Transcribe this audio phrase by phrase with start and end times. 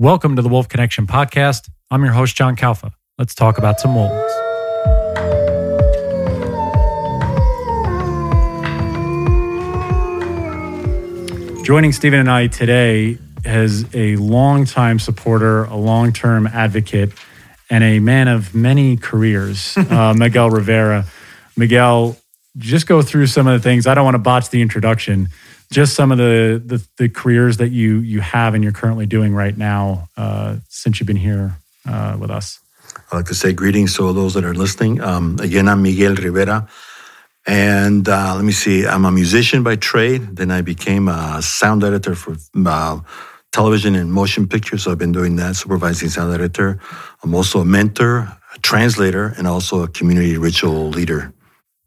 [0.00, 1.68] Welcome to the Wolf Connection podcast.
[1.90, 2.92] I'm your host, John Kalfa.
[3.18, 4.32] Let's talk about some wolves.
[11.66, 17.12] Joining Stephen and I today as a longtime supporter, a long term advocate,
[17.68, 21.04] and a man of many careers, uh, Miguel Rivera.
[21.58, 22.16] Miguel,
[22.56, 23.86] just go through some of the things.
[23.86, 25.28] I don't want to botch the introduction
[25.70, 29.34] just some of the, the, the careers that you you have and you're currently doing
[29.34, 31.56] right now uh, since you've been here
[31.88, 32.60] uh, with us.
[33.12, 35.00] I'd like to say greetings to all those that are listening.
[35.00, 36.68] Um, again, I'm Miguel Rivera,
[37.46, 38.86] and uh, let me see.
[38.86, 40.36] I'm a musician by trade.
[40.36, 43.00] Then I became a sound editor for uh,
[43.52, 44.84] television and motion pictures.
[44.84, 46.80] So I've been doing that, supervising sound editor.
[47.22, 51.32] I'm also a mentor, a translator, and also a community ritual leader.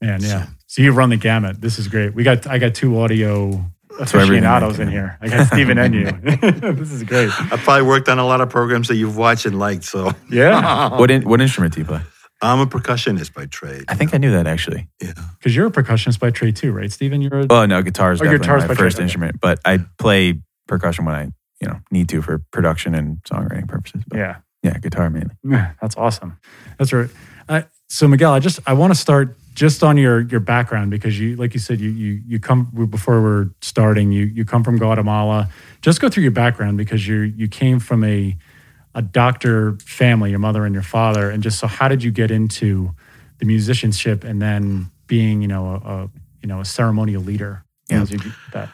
[0.02, 0.46] Man, yeah.
[0.46, 1.62] So, so you run the gamut.
[1.62, 2.14] This is great.
[2.14, 3.64] We got I got two audio
[4.00, 5.18] aficionados in here.
[5.22, 6.06] I got Stephen and you.
[6.74, 7.30] this is great.
[7.30, 9.84] I probably worked on a lot of programs that you've watched and liked.
[9.84, 10.90] So yeah.
[10.98, 12.02] what in, what instrument do you play?
[12.42, 13.86] I'm a percussionist by trade.
[13.88, 14.16] I think know.
[14.16, 14.88] I knew that actually.
[15.02, 15.14] Yeah.
[15.38, 17.22] Because you're a percussionist by trade too, right, Stephen?
[17.22, 20.42] You're a, oh no, guitar is oh, definitely my first trade, instrument, but I play
[20.68, 21.24] percussion when I
[21.62, 24.04] you know need to for production and songwriting purposes.
[24.08, 24.36] But yeah.
[24.64, 25.36] Yeah, guitar mainly.
[25.82, 26.38] That's awesome.
[26.80, 27.10] That's right.
[27.50, 31.20] Uh, so Miguel, I just I want to start just on your your background because
[31.20, 34.78] you like you said you you you come before we're starting you you come from
[34.78, 35.50] Guatemala.
[35.82, 38.38] Just go through your background because you you came from a
[38.96, 42.32] a doctor family, your mother and your father, and just so how did you get
[42.32, 42.94] into
[43.40, 46.10] the musicianship and then being you know a, a
[46.42, 47.64] you know a ceremonial leader?
[47.90, 48.06] Yeah.
[48.54, 48.70] that.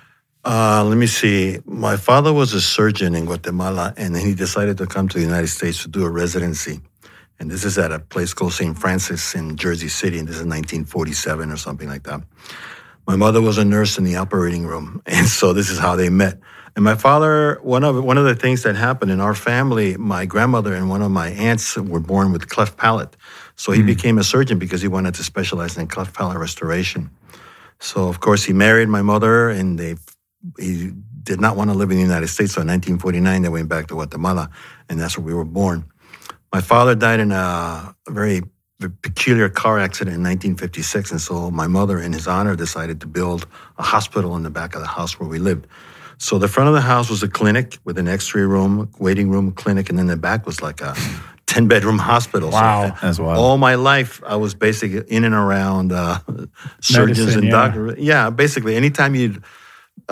[0.46, 1.60] Uh, let me see.
[1.66, 5.24] My father was a surgeon in Guatemala, and then he decided to come to the
[5.24, 6.80] United States to do a residency.
[7.40, 8.78] And this is at a place called St.
[8.78, 12.22] Francis in Jersey City, and this is 1947 or something like that.
[13.08, 16.10] My mother was a nurse in the operating room, and so this is how they
[16.10, 16.40] met.
[16.76, 20.26] And my father, one of one of the things that happened in our family, my
[20.26, 23.18] grandmother and one of my aunts were born with cleft palate.
[23.56, 23.88] So he mm.
[23.88, 27.10] became a surgeon because he wanted to specialize in cleft palate restoration.
[27.80, 29.96] So of course he married my mother, and they
[30.60, 30.92] he
[31.24, 32.54] did not want to live in the United States.
[32.54, 34.50] So in 1949 they went back to Guatemala,
[34.88, 35.86] and that's where we were born.
[36.52, 38.42] My father died in a very
[39.02, 43.46] peculiar car accident in 1956, and so my mother, in his honor, decided to build
[43.78, 45.68] a hospital in the back of the house where we lived.
[46.18, 49.52] So the front of the house was a clinic with an X-ray room, waiting room,
[49.52, 50.96] clinic, and then the back was like a
[51.48, 52.52] 10 bedroom hospital.
[52.52, 53.38] Wow, so that's wild.
[53.38, 56.20] All my life, I was basically in and around uh,
[56.80, 57.52] surgeons Medicine, and yeah.
[57.52, 58.00] doctors.
[58.00, 59.48] Yeah, basically, anytime you uh,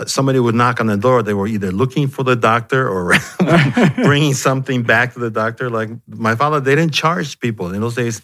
[0.05, 3.13] somebody would knock on the door, they were either looking for the doctor or
[3.95, 5.69] bringing something back to the doctor.
[5.69, 8.21] Like my father, they didn't charge people in those days.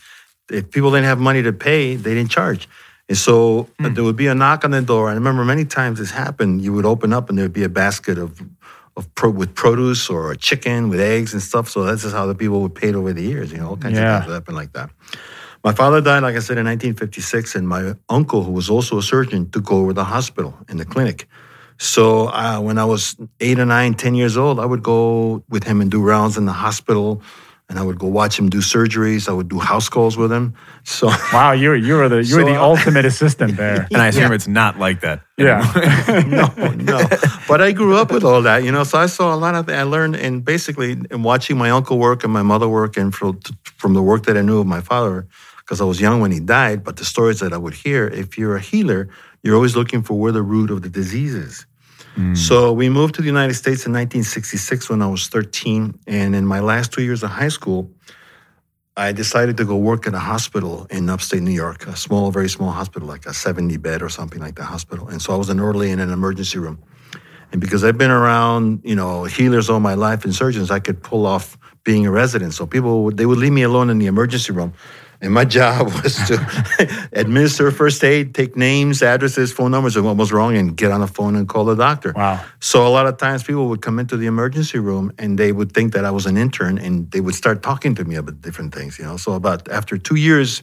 [0.50, 2.68] If people didn't have money to pay, they didn't charge.
[3.09, 3.94] And so mm.
[3.96, 5.09] there would be a knock on the door.
[5.09, 6.62] I remember many times this happened.
[6.62, 8.41] You would open up and there would be a basket of,
[8.96, 11.69] of pro, with produce or a chicken with eggs and stuff.
[11.69, 13.52] So that's just how the people would pay it over the years.
[13.52, 14.18] You know, all kinds yeah.
[14.18, 14.90] of things happened like that.
[15.63, 19.02] My father died, like I said, in 1956, and my uncle, who was also a
[19.02, 21.25] surgeon, took over the hospital and the clinic.
[21.78, 25.63] So uh, when I was eight or nine, ten years old, I would go with
[25.63, 27.22] him and do rounds in the hospital,
[27.69, 29.28] and I would go watch him do surgeries.
[29.28, 30.53] I would do house calls with him.
[30.84, 33.88] So wow, you were you were the you so, were the uh, ultimate assistant there.
[33.91, 34.35] And I assume yeah.
[34.35, 35.22] it's not like that.
[35.38, 35.61] Yeah,
[36.57, 37.07] no, no.
[37.47, 38.84] But I grew up with all that, you know.
[38.84, 39.66] So I saw a lot of.
[39.66, 39.79] That.
[39.79, 43.40] I learned, and basically, in watching my uncle work and my mother work, and from
[43.63, 46.40] from the work that I knew of my father, because I was young when he
[46.40, 46.84] died.
[46.84, 49.09] But the stories that I would hear, if you're a healer,
[49.44, 51.66] you're always looking for where the root of the disease is.
[52.16, 52.38] Mm.
[52.38, 56.00] So we moved to the United States in 1966 when I was 13.
[56.08, 57.92] And in my last two years of high school,
[58.96, 62.48] I decided to go work at a hospital in upstate New York, a small, very
[62.48, 65.08] small hospital, like a 70 bed or something like that hospital.
[65.08, 66.82] And so I was an orderly in an emergency room.
[67.52, 71.02] And because I've been around, you know, healers all my life and surgeons, I could
[71.02, 72.53] pull off being a resident.
[72.53, 74.74] So people, they would leave me alone in the emergency room
[75.23, 80.17] and my job was to administer first aid, take names, addresses, phone numbers of what
[80.17, 82.11] was wrong, and get on the phone and call the doctor.
[82.13, 82.44] Wow.
[82.59, 85.72] So a lot of times people would come into the emergency room and they would
[85.72, 88.75] think that I was an intern and they would start talking to me about different
[88.75, 89.16] things, you know.
[89.17, 90.61] So about after two years,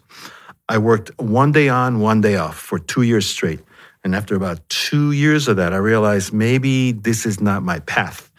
[0.69, 3.61] I worked one day on, one day off for two years straight.
[4.05, 8.31] And after about two years of that, I realized maybe this is not my path.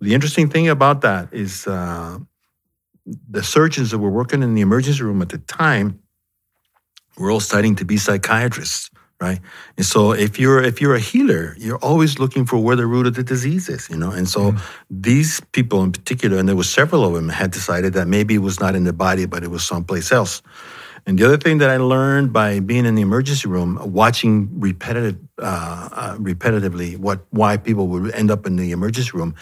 [0.00, 2.18] The interesting thing about that is uh,
[3.06, 6.00] the surgeons that were working in the emergency room at the time
[7.18, 8.90] were all studying to be psychiatrists,
[9.20, 9.40] right?
[9.76, 13.06] And so if you're if you're a healer, you're always looking for where the root
[13.06, 14.10] of the disease is, you know.
[14.10, 14.60] And so mm.
[14.90, 18.38] these people in particular, and there were several of them, had decided that maybe it
[18.42, 20.42] was not in the body, but it was someplace else.
[21.06, 25.18] And the other thing that I learned by being in the emergency room, watching repetitive,
[25.38, 29.34] uh, uh, repetitively, what why people would end up in the emergency room,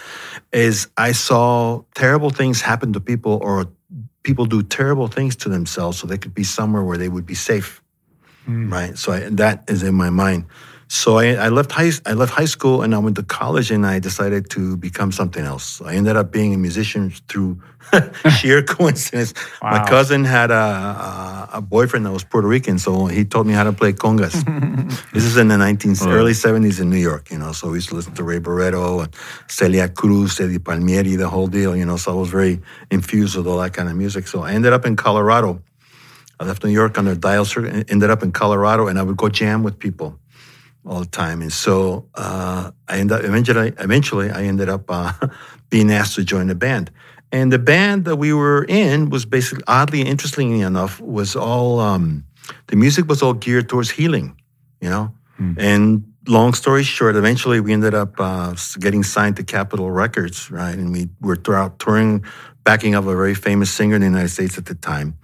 [0.52, 3.66] is I saw terrible things happen to people, or
[4.24, 7.34] people do terrible things to themselves, so they could be somewhere where they would be
[7.34, 7.80] safe,
[8.48, 8.70] mm.
[8.70, 8.98] right?
[8.98, 10.46] So I, that is in my mind.
[10.94, 13.86] So I, I, left high I left high school and I went to college and
[13.86, 15.80] I decided to become something else.
[15.80, 17.62] I ended up being a musician through
[18.38, 19.32] sheer coincidence.
[19.62, 19.70] Wow.
[19.70, 23.54] My cousin had a, a, a, boyfriend that was Puerto Rican, so he taught me
[23.54, 24.36] how to play congas.
[25.14, 26.10] this is in the 19 oh.
[26.10, 27.52] early 70s in New York, you know.
[27.52, 29.14] So we used to listen to Ray Barretto and
[29.48, 31.96] Celia Cruz, Eddie Palmieri, the whole deal, you know.
[31.96, 32.60] So I was very
[32.90, 34.28] infused with all that kind of music.
[34.28, 35.62] So I ended up in Colorado.
[36.38, 39.16] I left New York on the dial circuit, ended up in Colorado, and I would
[39.16, 40.18] go jam with people
[40.86, 41.42] all the time.
[41.42, 45.12] And so uh, I ended up eventually, eventually I ended up uh,
[45.70, 46.90] being asked to join the band.
[47.30, 52.24] And the band that we were in was basically, oddly, interestingly enough, was all um,
[52.66, 54.36] the music was all geared towards healing,
[54.80, 55.14] you know.
[55.38, 55.54] Hmm.
[55.56, 60.74] And long story short, eventually we ended up uh, getting signed to Capitol Records, right?
[60.74, 62.22] And we were throughout touring,
[62.64, 65.16] backing up a very famous singer in the United States at the time.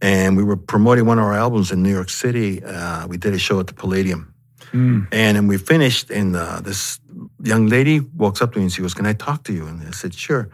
[0.00, 2.64] And we were promoting one of our albums in New York City.
[2.64, 4.31] Uh, we did a show at the Palladium
[4.72, 5.08] Mm.
[5.12, 7.00] And then we finished, and uh, this
[7.42, 9.66] young lady walks up to me and she goes, Can I talk to you?
[9.66, 10.48] And I said, Sure.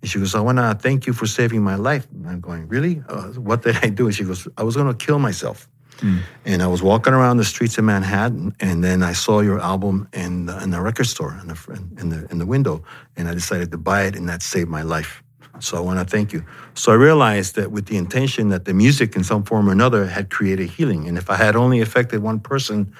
[0.00, 2.06] And she goes, I want to thank you for saving my life.
[2.12, 3.02] And I'm going, Really?
[3.08, 4.06] Uh, what did I do?
[4.06, 5.68] And she goes, I was going to kill myself.
[5.98, 6.20] Mm.
[6.44, 10.08] And I was walking around the streets of Manhattan, and then I saw your album
[10.12, 12.82] in the, in the record store in the, in, the, in the window,
[13.16, 15.22] and I decided to buy it, and that saved my life.
[15.60, 16.44] So I want to thank you.
[16.74, 20.06] So I realized that with the intention that the music, in some form or another,
[20.06, 22.92] had created healing, and if I had only affected one person,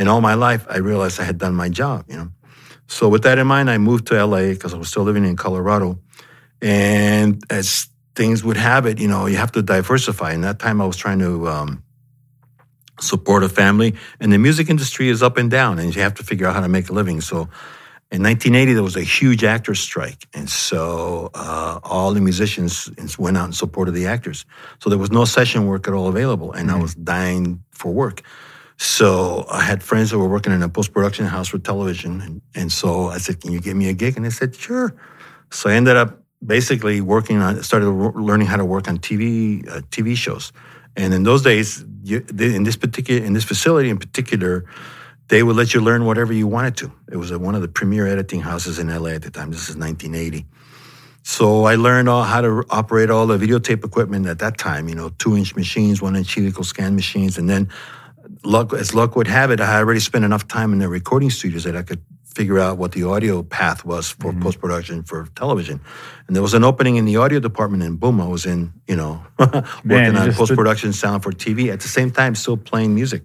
[0.00, 2.30] in all my life, I realized I had done my job, you know.
[2.86, 5.36] So with that in mind, I moved to LA because I was still living in
[5.36, 5.98] Colorado.
[6.62, 10.32] And as things would have it, you know, you have to diversify.
[10.32, 11.82] And that time I was trying to um,
[12.98, 13.94] support a family.
[14.20, 16.62] And the music industry is up and down, and you have to figure out how
[16.62, 17.20] to make a living.
[17.20, 17.50] So
[18.10, 20.26] in 1980, there was a huge actors strike.
[20.32, 24.46] And so uh, all the musicians went out and supported the actors.
[24.78, 26.52] So there was no session work at all available.
[26.52, 26.78] And mm-hmm.
[26.78, 28.22] I was dying for work.
[28.82, 32.22] So I had friends that were working in a post production house for television.
[32.22, 34.16] And, and so I said, Can you give me a gig?
[34.16, 34.94] And they said, Sure.
[35.50, 39.82] So I ended up basically working on, started learning how to work on TV, uh,
[39.90, 40.50] TV shows.
[40.96, 44.64] And in those days, you, in this particular, in this facility in particular,
[45.28, 46.90] they would let you learn whatever you wanted to.
[47.12, 49.50] It was one of the premier editing houses in LA at the time.
[49.50, 50.46] This is 1980.
[51.22, 54.94] So I learned all how to operate all the videotape equipment at that time, you
[54.94, 57.36] know, two inch machines, one inch helical scan machines.
[57.36, 57.68] And then
[58.44, 61.30] luck as luck would have it, I had already spent enough time in the recording
[61.30, 64.42] studios that I could figure out what the audio path was for mm-hmm.
[64.42, 65.80] post production for television.
[66.26, 68.96] And there was an opening in the audio department, and boom, I was in, you
[68.96, 72.94] know, working Man, on post production sound for TV at the same time, still playing
[72.94, 73.22] music.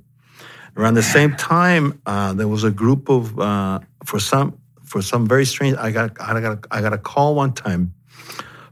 [0.77, 5.25] Around the same time, uh, there was a group of uh, for some for some
[5.25, 5.77] very strange.
[5.77, 7.93] I got I got I got a call one time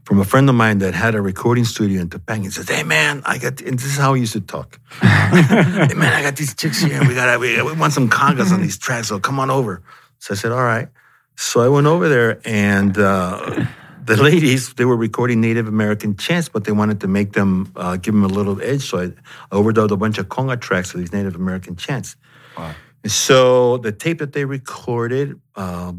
[0.04, 2.44] from a friend of mine that had a recording studio in Topanga.
[2.44, 4.78] He says, "Hey man, I got," and this is how he used to talk.
[5.00, 8.52] hey man, I got these chicks here, and we got we, we want some congas
[8.52, 9.82] on these tracks, so come on over.
[10.18, 10.88] So I said, "All right."
[11.36, 13.66] So I went over there, and uh,
[14.04, 17.96] the ladies they were recording Native American chants, but they wanted to make them uh,
[17.96, 18.82] give them a little edge.
[18.82, 22.16] So I overdubbed a bunch of conga tracks of these Native American chants.
[22.56, 22.74] Wow.
[23.02, 25.40] And so the tape that they recorded.
[25.54, 25.94] Uh,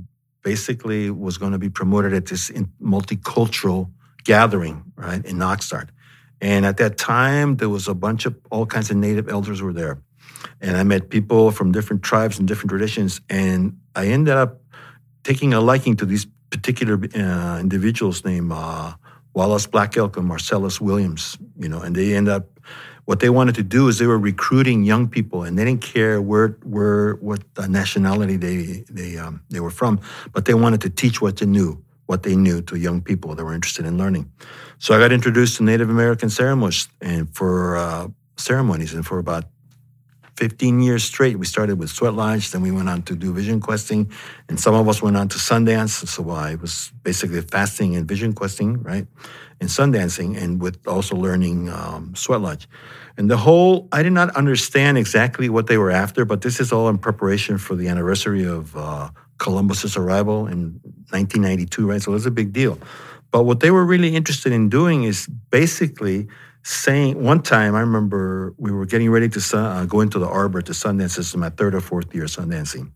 [0.46, 3.90] basically was going to be promoted at this multicultural
[4.24, 5.90] gathering, right, in Oxnard.
[6.40, 9.74] And at that time, there was a bunch of all kinds of native elders were
[9.74, 9.98] there.
[10.62, 13.22] And I met people from different tribes and different traditions.
[13.28, 14.62] And I ended up
[15.24, 18.94] taking a liking to these particular uh, individuals named uh,
[19.34, 22.55] Wallace Black Elk and Marcellus Williams, you know, and they end up
[23.06, 26.22] what they wanted to do is they were recruiting young people, and they didn't care
[26.22, 30.00] where, where, what nationality they they um, they were from,
[30.34, 33.46] but they wanted to teach what they knew, what they knew to young people that
[33.46, 34.32] were interested in learning.
[34.80, 38.08] So I got introduced to Native American ceremonies, and for uh,
[38.38, 39.46] ceremonies, and for about
[40.38, 41.39] 15 years straight.
[41.39, 44.12] We started with Sweat Lodge, then we went on to do vision questing,
[44.50, 46.08] and some of us went on to Sundance.
[46.08, 49.08] So I was basically fasting and vision questing, right?
[49.62, 52.68] And Sundancing, and with also learning um, Sweat Lodge.
[53.18, 56.74] And the whole, I did not understand exactly what they were after, but this is
[56.74, 62.01] all in preparation for the anniversary of uh, Columbus's arrival in 1992, right?
[62.01, 62.77] So it was a big deal.
[63.32, 66.27] But what they were really interested in doing is basically
[66.65, 70.63] saying one time I remember we were getting ready to uh, go into the arbor
[70.63, 72.91] to Sundance system at third or fourth year Sundancing.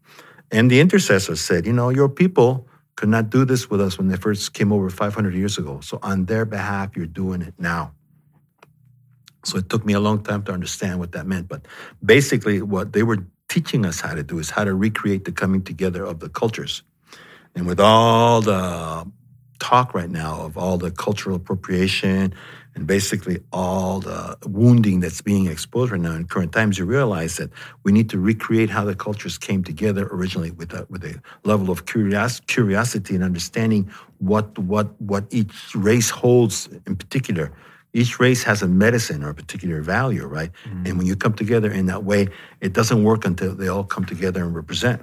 [0.49, 4.07] And the intercessor said, you know, your people could not do this with us when
[4.07, 5.81] they first came over 500 years ago.
[5.81, 7.93] So on their behalf, you're doing it now.
[9.45, 11.47] So it took me a long time to understand what that meant.
[11.47, 11.67] But
[12.03, 15.61] basically, what they were teaching us how to do is how to recreate the coming
[15.61, 16.81] together of the cultures.
[17.55, 19.05] And with all the
[19.59, 22.33] talk right now of all the cultural appropriation
[22.75, 27.37] and basically all the wounding that's being exposed right now in current times, you realize
[27.37, 27.49] that
[27.83, 31.71] we need to recreate how the cultures came together originally with a, with a level
[31.71, 37.51] of curios- curiosity and understanding what, what, what each race holds in particular.
[37.93, 40.51] Each race has a medicine or a particular value, right?
[40.65, 40.85] Mm-hmm.
[40.85, 42.27] And when you come together in that way,
[42.61, 45.01] it doesn't work until they all come together and represent.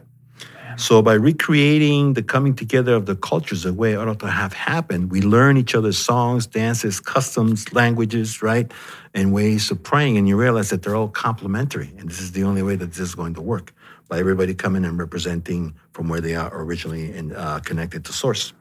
[0.78, 4.52] So by recreating the coming together of the cultures the way it ought to have
[4.52, 8.70] happened, we learn each other's songs, dances, customs, languages, right,
[9.14, 12.42] and ways of praying, and you realize that they're all complementary, and this is the
[12.42, 13.72] only way that this is going to work
[14.08, 18.52] by everybody coming and representing from where they are originally and uh, connected to source.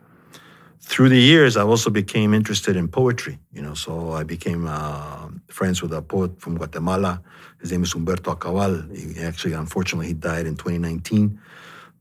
[0.79, 3.39] Through the years, I also became interested in poetry.
[3.51, 7.21] You know, so I became uh, friends with a poet from Guatemala.
[7.59, 8.95] His name is Humberto Ak'abal.
[8.95, 11.39] He actually, unfortunately, he died in 2019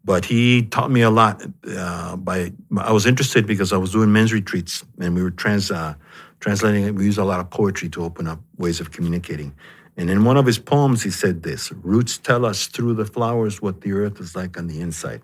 [0.04, 1.42] but he taught me a lot.
[1.66, 5.70] Uh, by I was interested because I was doing men's retreats, and we were trans
[5.70, 5.94] uh,
[6.40, 6.94] translating.
[6.94, 9.54] We used a lot of poetry to open up ways of communicating.
[9.96, 13.62] And in one of his poems, he said this: "Roots tell us through the flowers
[13.62, 15.22] what the earth is like on the inside."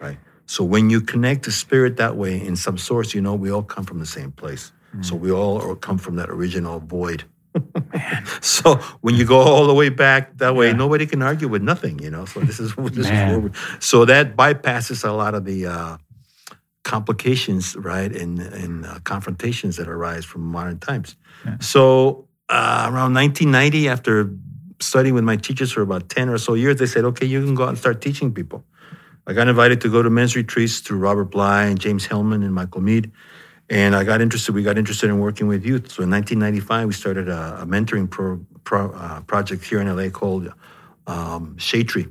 [0.00, 0.18] Right.
[0.46, 3.62] So when you connect to spirit that way in some source, you know we all
[3.62, 4.72] come from the same place.
[4.88, 5.02] Mm-hmm.
[5.02, 7.24] So we all come from that original void
[8.40, 10.72] so when you go all the way back that way, yeah.
[10.72, 12.24] nobody can argue with nothing, you know.
[12.24, 15.96] So this is this is so that bypasses a lot of the uh,
[16.84, 21.16] complications, right, and and uh, confrontations that arise from modern times.
[21.44, 21.56] Yeah.
[21.60, 24.32] So uh, around 1990, after
[24.80, 27.54] studying with my teachers for about 10 or so years, they said, "Okay, you can
[27.54, 28.64] go out and start teaching people."
[29.26, 32.54] I got invited to go to men's retreats through Robert Bly and James Hillman and
[32.54, 33.12] Michael Meade.
[33.70, 34.52] And I got interested.
[34.52, 35.92] We got interested in working with youth.
[35.92, 40.10] So in 1995, we started a, a mentoring pro, pro, uh, project here in LA
[40.10, 40.52] called
[41.06, 42.08] um, Shade Tree.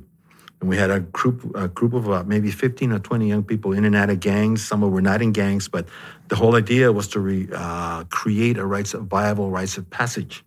[0.60, 3.74] And we had a group, a group of uh, maybe 15 or 20 young people
[3.74, 4.66] in and out of gangs.
[4.66, 5.86] Some of were not in gangs, but
[6.28, 10.42] the whole idea was to re, uh, create a rites of viable rites of passage.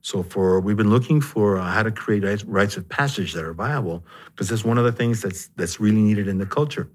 [0.00, 3.54] So for we've been looking for uh, how to create rites of passage that are
[3.54, 6.90] viable because that's one of the things that's that's really needed in the culture.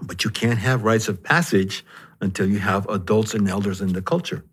[0.00, 1.84] But you can't have rites of passage
[2.20, 4.44] until you have adults and elders in the culture.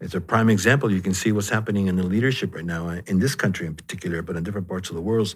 [0.00, 0.92] It's a prime example.
[0.92, 3.74] You can see what's happening in the leadership right now, uh, in this country in
[3.74, 5.34] particular, but in different parts of the world.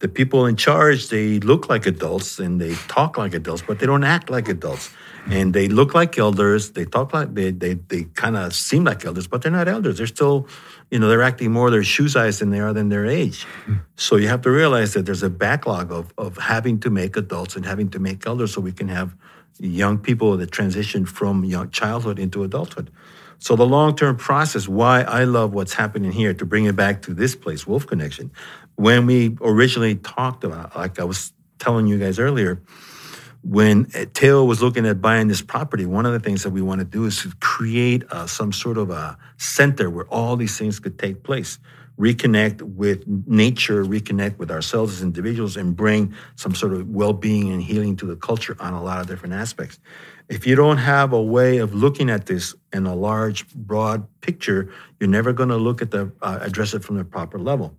[0.00, 3.86] The people in charge, they look like adults and they talk like adults, but they
[3.86, 4.90] don't act like adults.
[5.30, 6.70] And they look like elders.
[6.70, 9.98] They talk like they they, they kind of seem like elders, but they're not elders.
[9.98, 10.48] They're still,
[10.90, 13.46] you know, they're acting more their shoe size than they are than their age.
[13.96, 17.54] So you have to realize that there's a backlog of of having to make adults
[17.54, 19.14] and having to make elders so we can have
[19.60, 22.90] young people that transition from young childhood into adulthood.
[23.38, 27.14] So the long-term process, why I love what's happening here, to bring it back to
[27.14, 28.30] this place, Wolf Connection.
[28.76, 32.62] When we originally talked about, like I was telling you guys earlier,
[33.42, 36.80] when Teo was looking at buying this property, one of the things that we want
[36.80, 40.78] to do is to create uh, some sort of a center where all these things
[40.78, 41.58] could take place
[42.00, 47.52] reconnect with nature, reconnect with ourselves as individuals, and bring some sort of well being
[47.52, 49.78] and healing to the culture on a lot of different aspects.
[50.28, 54.72] If you don't have a way of looking at this in a large, broad picture,
[54.98, 57.76] you're never going to look at the uh, address it from the proper level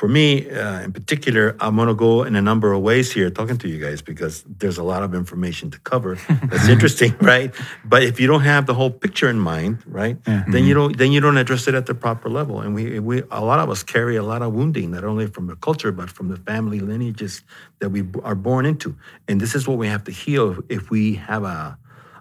[0.00, 3.28] for me uh, in particular, I'm going to go in a number of ways here
[3.28, 6.16] talking to you guys because there's a lot of information to cover.
[6.48, 7.54] That's interesting, right?
[7.84, 10.44] But if you don't have the whole picture in mind, right, yeah.
[10.48, 10.88] then you mm-hmm.
[10.88, 12.62] don't then you don't address it at the proper level.
[12.62, 15.48] And we we a lot of us carry a lot of wounding, not only from
[15.48, 17.42] the culture but from the family lineages
[17.80, 18.96] that we are born into.
[19.28, 21.76] And this is what we have to heal if we have a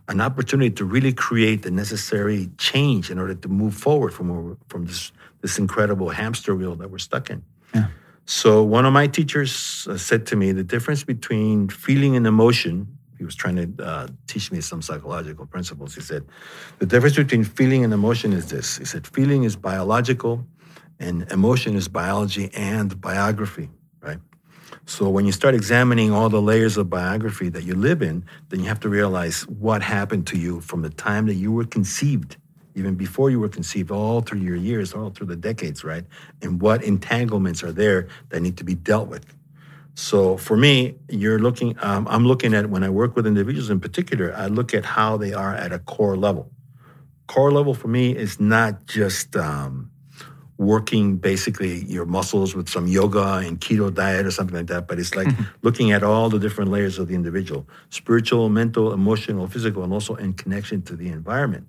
[0.09, 4.83] an opportunity to really create the necessary change in order to move forward from from
[4.85, 7.41] this this incredible hamster wheel that we're stuck in.
[7.73, 7.87] Yeah.
[8.25, 12.87] So one of my teachers uh, said to me the difference between feeling and emotion.
[13.17, 15.95] He was trying to uh, teach me some psychological principles.
[15.95, 16.25] He said
[16.77, 18.77] the difference between feeling and emotion is this.
[18.77, 20.45] He said feeling is biological,
[20.99, 23.69] and emotion is biology and biography.
[24.01, 24.19] Right.
[24.85, 28.59] So when you start examining all the layers of biography that you live in, then
[28.59, 32.37] you have to realize what happened to you from the time that you were conceived
[32.79, 36.05] even before you were conceived, all through your years, all through the decades, right?
[36.41, 39.25] And what entanglements are there that need to be dealt with.
[39.95, 43.81] So for me, you're looking, um, I'm looking at when I work with individuals in
[43.81, 46.49] particular, I look at how they are at a core level.
[47.27, 49.91] Core level for me is not just um,
[50.57, 54.99] working basically your muscles with some yoga and keto diet or something like that, but
[54.99, 55.27] it's like
[55.61, 60.15] looking at all the different layers of the individual spiritual, mental, emotional, physical, and also
[60.15, 61.65] in connection to the environment.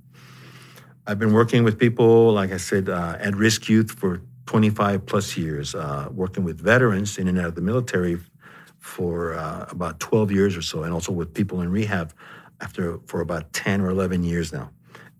[1.06, 5.36] I've been working with people, like I said, uh, at risk youth for 25 plus
[5.36, 8.18] years, uh, working with veterans in and out of the military
[8.78, 12.12] for uh, about 12 years or so, and also with people in rehab
[12.60, 14.70] after for about 10 or 11 years now.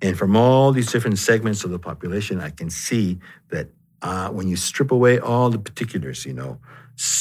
[0.03, 3.19] And from all these different segments of the population, I can see
[3.49, 3.69] that
[4.03, 6.59] uh, when you strip away all the particulars, you know,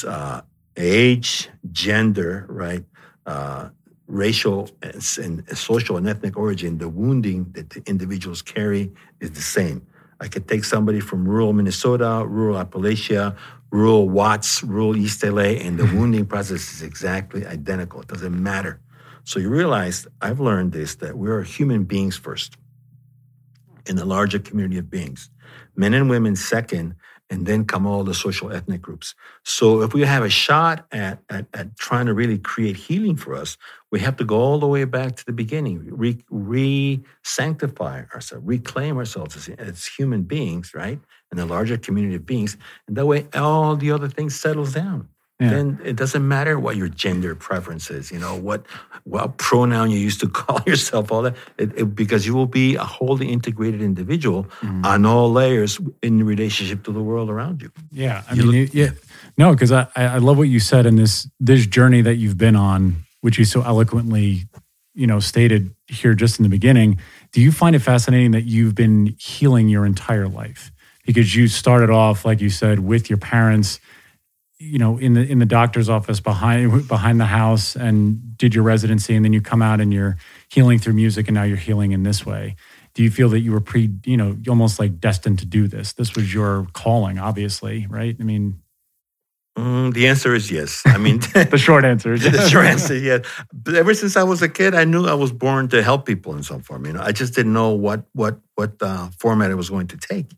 [0.07, 0.41] uh,
[0.77, 2.83] age, gender, right,
[3.25, 3.69] uh,
[4.09, 9.41] racial and, and social and ethnic origin, the wounding that the individuals carry is the
[9.41, 9.85] same.
[10.19, 13.37] I could take somebody from rural Minnesota, rural Appalachia,
[13.71, 15.97] rural Watts, rural East LA, and the mm-hmm.
[15.97, 18.01] wounding process is exactly identical.
[18.01, 18.81] It doesn't matter.
[19.23, 22.57] So you realize I've learned this that we are human beings first
[23.85, 25.29] in the larger community of beings,
[25.75, 26.95] men and women second,
[27.29, 29.13] and then come all the social ethnic groups.
[29.43, 33.35] So if we have a shot at, at, at, trying to really create healing for
[33.35, 33.57] us,
[33.91, 38.45] we have to go all the way back to the beginning, re, re sanctify ourselves,
[38.45, 40.99] reclaim ourselves as, as human beings, right?
[41.31, 42.57] And the larger community of beings.
[42.87, 45.09] And that way all the other things settles down.
[45.39, 45.51] Yeah.
[45.51, 48.65] Then it doesn't matter what your gender preference is, you know, what
[49.05, 52.75] what pronoun you used to call yourself, all that, it, it, because you will be
[52.75, 54.85] a wholly integrated individual mm-hmm.
[54.85, 57.71] on all layers in relationship to the world around you.
[57.89, 58.91] Yeah, I you mean, look, you, yeah,
[59.37, 62.57] no, because I I love what you said in this this journey that you've been
[62.57, 64.43] on, which you so eloquently,
[64.93, 66.99] you know, stated here just in the beginning.
[67.31, 70.71] Do you find it fascinating that you've been healing your entire life
[71.05, 73.79] because you started off, like you said, with your parents
[74.59, 78.63] you know in the in the doctor's office behind behind the house and did your
[78.63, 80.17] residency and then you come out and you're
[80.49, 82.55] healing through music and now you're healing in this way.
[82.93, 85.93] Do you feel that you were pre you know almost like destined to do this?
[85.93, 88.15] This was your calling obviously right?
[88.19, 88.61] I mean.
[89.57, 90.83] Mm, the answer is yes.
[90.85, 92.35] I mean the short answer is yes.
[92.35, 95.31] the short answer yes but ever since i was a kid i knew i was
[95.33, 97.01] born to help people in some form you know.
[97.01, 100.31] I just didn't know what what what uh, format it was going to take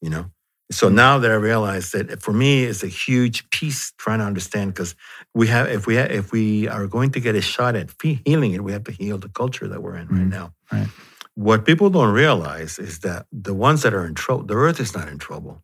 [0.00, 0.30] you know
[0.70, 4.74] so now that I realize that for me, it's a huge piece trying to understand
[4.74, 4.94] because
[5.34, 8.52] we have if we have, if we are going to get a shot at healing
[8.52, 10.16] it, we have to heal the culture that we're in mm-hmm.
[10.18, 10.52] right now.
[10.70, 10.88] Right.
[11.34, 14.94] What people don't realize is that the ones that are in trouble, the Earth is
[14.94, 15.62] not in trouble.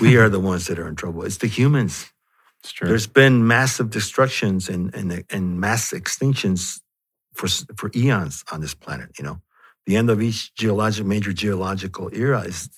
[0.00, 1.24] We are the ones that are in trouble.
[1.24, 2.12] It's the humans.
[2.62, 2.88] It's true.
[2.88, 6.80] There's been massive destructions and and, and mass extinctions
[7.34, 9.18] for for eons on this planet.
[9.18, 9.40] You know,
[9.86, 12.68] the end of each geologic major geological era is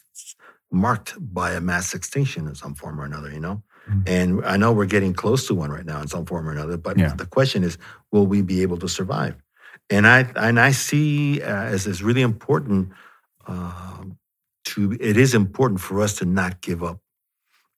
[0.71, 3.63] marked by a mass extinction in some form or another, you know?
[3.89, 4.03] Mm-hmm.
[4.07, 6.77] And I know we're getting close to one right now in some form or another,
[6.77, 7.15] but yeah.
[7.15, 7.79] the question is,
[8.13, 9.37] will we be able to survive?
[9.89, 12.91] And I and I see uh, as it's really important
[13.47, 14.05] uh,
[14.67, 17.01] to it is important for us to not give up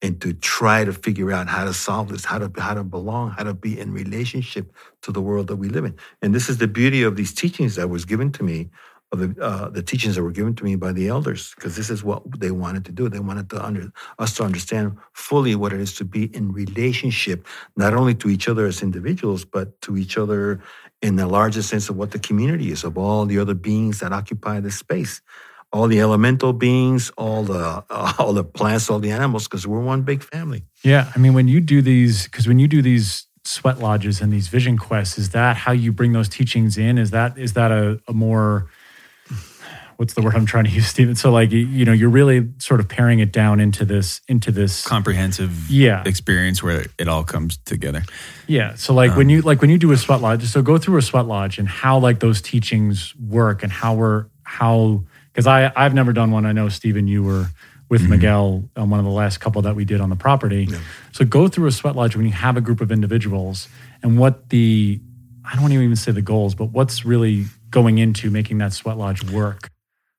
[0.03, 3.31] and to try to figure out how to solve this, how to how to belong,
[3.31, 5.97] how to be in relationship to the world that we live in.
[6.21, 8.69] And this is the beauty of these teachings that was given to me
[9.12, 11.90] of the, uh, the teachings that were given to me by the elders, because this
[11.90, 13.09] is what they wanted to do.
[13.09, 17.46] They wanted to under, us to understand fully what it is to be in relationship,
[17.77, 20.62] not only to each other as individuals, but to each other
[21.03, 24.12] in the larger sense of what the community is, of all the other beings that
[24.12, 25.20] occupy this space,
[25.72, 27.85] all the elemental beings, all the
[28.18, 30.64] all the plants, all the animals, because we're one big family.
[30.83, 34.33] Yeah, I mean, when you do these, because when you do these sweat lodges and
[34.33, 36.96] these vision quests, is that how you bring those teachings in?
[36.96, 38.68] Is that is that a, a more
[40.03, 41.15] what's the word I'm trying to use, Stephen?
[41.15, 44.85] So like you know, you're really sort of paring it down into this into this
[44.85, 46.03] comprehensive yeah.
[46.05, 48.03] experience where it all comes together.
[48.49, 48.75] Yeah.
[48.75, 50.99] So like um, when you like when you do a sweat lodge, so go through
[50.99, 55.71] a sweat lodge and how like those teachings work and how we're how because I
[55.77, 56.47] I've never done one.
[56.47, 57.47] I know Stephen, you were
[57.88, 58.11] with mm-hmm.
[58.11, 60.67] Miguel on one of the last couple that we did on the property.
[60.69, 60.81] Yeah.
[61.12, 63.69] So go through a sweat lodge when you have a group of individuals
[64.03, 65.01] and what the
[65.45, 68.73] I don't want to even say the goals, but what's really going into making that
[68.73, 69.71] sweat lodge work.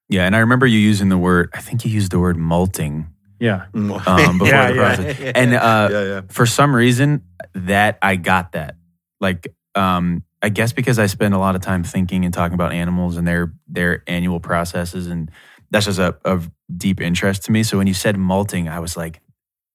[0.10, 1.50] Yeah, and I remember you using the word.
[1.54, 3.08] I think you used the word molting.
[3.40, 3.66] Yeah.
[3.74, 5.32] Um, before yeah, the process, yeah.
[5.36, 7.24] and uh, yeah, for some reason,
[7.56, 8.76] that I got that.
[9.20, 12.74] Like, um, I guess because I spend a lot of time thinking and talking about
[12.74, 15.32] animals and their their annual processes, and
[15.72, 16.42] that's just a, a
[16.76, 17.64] deep interest to me.
[17.64, 19.22] So when you said molting, I was like,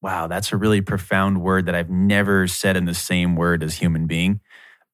[0.01, 3.75] wow, that's a really profound word that I've never said in the same word as
[3.75, 4.41] human being.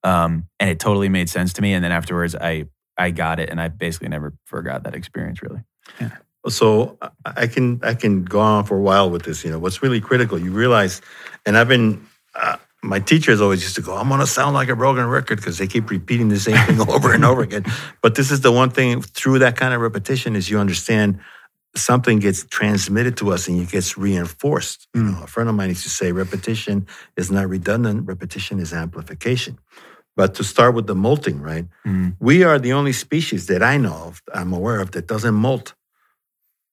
[0.03, 1.73] Um, and it totally made sense to me.
[1.73, 2.65] And then afterwards, I
[2.97, 5.43] I got it, and I basically never forgot that experience.
[5.43, 5.63] Really.
[6.01, 6.11] Yeah.
[6.49, 9.45] So I can I can go on for a while with this.
[9.45, 10.39] You know, what's really critical.
[10.39, 11.01] You realize,
[11.47, 12.07] and I've been.
[12.35, 15.37] Uh, my teachers always used to go, I'm going to sound like a broken record
[15.37, 17.65] because they keep repeating the same thing over and over again.
[18.03, 21.19] But this is the one thing through that kind of repetition is you understand
[21.75, 24.87] something gets transmitted to us and it gets reinforced.
[24.95, 25.07] Mm.
[25.07, 28.73] You know, a friend of mine used to say repetition is not redundant, repetition is
[28.73, 29.59] amplification.
[30.17, 31.67] But to start with the molting, right?
[31.87, 32.17] Mm.
[32.21, 35.75] We are the only species that I know of, I'm aware of, that doesn't molt.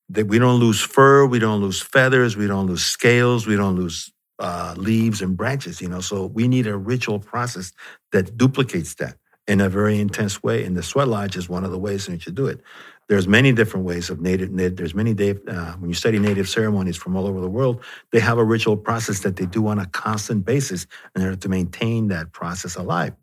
[0.10, 3.76] that we don't lose fur, we don't lose feathers, we don't lose scales, we don't
[3.76, 5.82] lose uh, leaves and branches.
[5.82, 7.72] You know, so we need a ritual process
[8.12, 10.64] that duplicates that in a very intense way.
[10.66, 12.62] And the sweat lodge is one of the ways in which you do it.
[13.10, 14.56] There's many different ways of native.
[14.78, 18.38] There's many uh, when you study native ceremonies from all over the world, they have
[18.38, 22.32] a ritual process that they do on a constant basis in order to maintain that
[22.32, 23.14] process alive.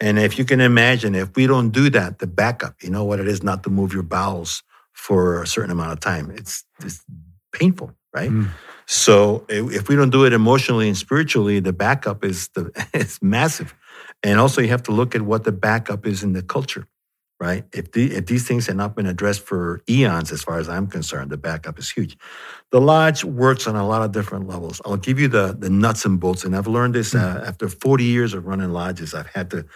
[0.00, 3.20] And if you can imagine, if we don't do that, the backup, you know what
[3.20, 6.30] it is not to move your bowels for a certain amount of time.
[6.30, 7.02] It's, it's
[7.52, 8.30] painful, right?
[8.30, 8.50] Mm.
[8.86, 13.74] So if we don't do it emotionally and spiritually, the backup is the it's massive.
[14.22, 16.86] And also, you have to look at what the backup is in the culture
[17.38, 17.64] right?
[17.72, 20.86] If, the, if these things have not been addressed for eons, as far as I'm
[20.86, 22.16] concerned, the backup is huge.
[22.72, 24.80] The lodge works on a lot of different levels.
[24.84, 27.48] I'll give you the, the nuts and bolts, and I've learned this uh, mm.
[27.48, 29.14] after 40 years of running lodges.
[29.14, 29.66] I've had to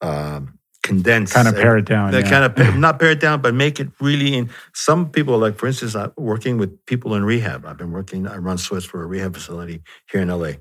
[0.00, 2.22] um, condense, kind of pare it down, yeah.
[2.22, 4.34] kind of not pare it down, but make it really.
[4.36, 7.64] In some people, like for instance, I'm working with people in rehab.
[7.64, 8.26] I've been working.
[8.26, 10.52] I run sweats for a rehab facility here in LA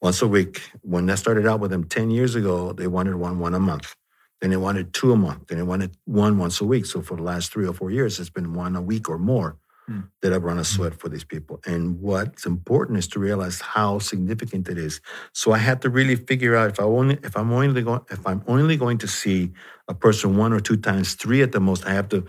[0.00, 0.62] once a week.
[0.82, 3.94] When I started out with them 10 years ago, they wanted one one a month.
[4.42, 5.46] Then they wanted two a month.
[5.46, 6.84] Then they wanted one once a week.
[6.86, 9.56] So for the last three or four years, it's been one a week or more
[9.88, 10.08] mm.
[10.20, 11.60] that I've run a sweat for these people.
[11.64, 15.00] And what's important is to realize how significant it is.
[15.32, 18.26] So I had to really figure out if I only if I'm only going if
[18.26, 19.52] I'm only going to see
[19.86, 22.26] a person one or two times, three at the most, I have to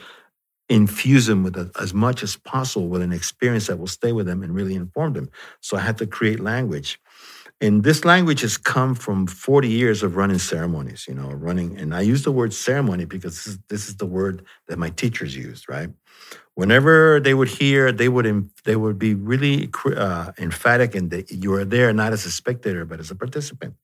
[0.70, 4.28] infuse them with a, as much as possible with an experience that will stay with
[4.28, 5.30] them and really inform them.
[5.62, 7.00] So I had to create language.
[7.64, 11.78] And this language has come from 40 years of running ceremonies, you know, running.
[11.78, 14.90] And I use the word ceremony because this is, this is the word that my
[14.90, 15.90] teachers used, right?
[16.56, 21.64] Whenever they would hear, they would they would be really uh, emphatic, and you are
[21.64, 23.76] there not as a spectator but as a participant.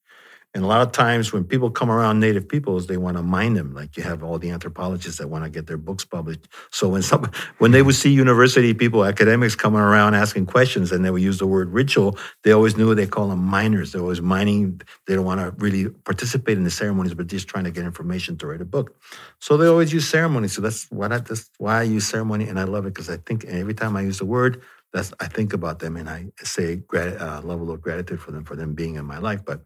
[0.56, 3.54] And a lot of times when people come around native peoples, they want to mine
[3.54, 3.76] them.
[3.76, 6.48] Like you have all the anthropologists that want to get their books published.
[6.72, 11.06] So when some when they would see university people, academics coming around asking questions and
[11.06, 13.92] they would use the word ritual, they always knew they call them miners.
[13.92, 14.82] They're always mining.
[15.06, 18.36] They don't want to really participate in the ceremonies, but just trying to get information
[18.40, 18.96] to write a book.
[19.40, 20.48] So they always use ceremony.
[20.48, 23.18] So that's why I, that's why I use ceremony, and I love it because I
[23.18, 26.82] think every time I use the word, that's I think about them and I say
[26.94, 29.46] uh, level of gratitude for them for them being in my life.
[29.46, 29.62] But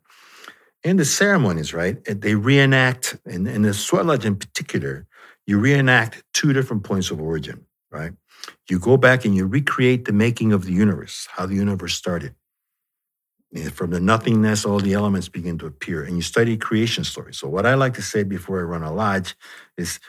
[0.84, 5.08] in the ceremonies, right, they reenact, in, in the lodge in particular,
[5.46, 8.12] you reenact two different points of origin, right?
[8.70, 12.36] You go back and you recreate the making of the universe, how the universe started.
[13.54, 17.38] And from the nothingness, all the elements begin to appear, and you study creation stories.
[17.38, 19.36] So, what I like to say before I run a lodge
[19.78, 20.00] is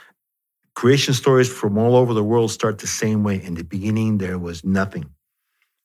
[0.75, 3.43] creation stories from all over the world start the same way.
[3.43, 5.11] In the beginning, there was nothing.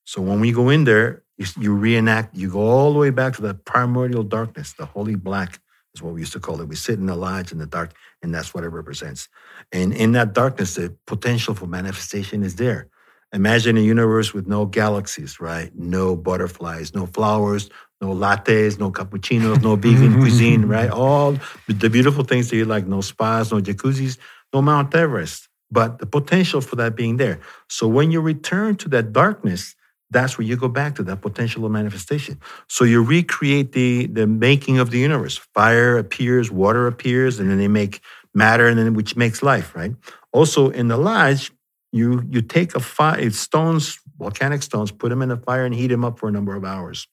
[0.06, 3.34] So, when we go in there, you, you reenact, you go all the way back
[3.36, 5.60] to the primordial darkness, the holy black
[5.96, 6.68] is what we used to call it.
[6.68, 9.30] We sit in the lodge in the dark, and that's what it represents.
[9.72, 12.90] And in that darkness, the potential for manifestation is there.
[13.32, 15.72] Imagine a universe with no galaxies, right?
[15.76, 17.70] No butterflies, no flowers,
[18.02, 20.90] no lattes, no cappuccinos, no vegan cuisine, right?
[20.90, 24.18] All the beautiful things that you like, no spas, no jacuzzis,
[24.54, 27.40] no Mount Everest, but the potential for that being there.
[27.70, 29.76] So when you return to that darkness,
[30.12, 32.40] that's where you go back to that potential of manifestation.
[32.68, 35.38] So you recreate the the making of the universe.
[35.54, 38.02] Fire appears, water appears, and then they make
[38.34, 39.76] matter, and then which makes life.
[39.76, 39.94] Right.
[40.32, 41.52] Also in the lodge,
[41.92, 45.88] you you take a fire stones, volcanic stones, put them in a fire and heat
[45.88, 47.08] them up for a number of hours,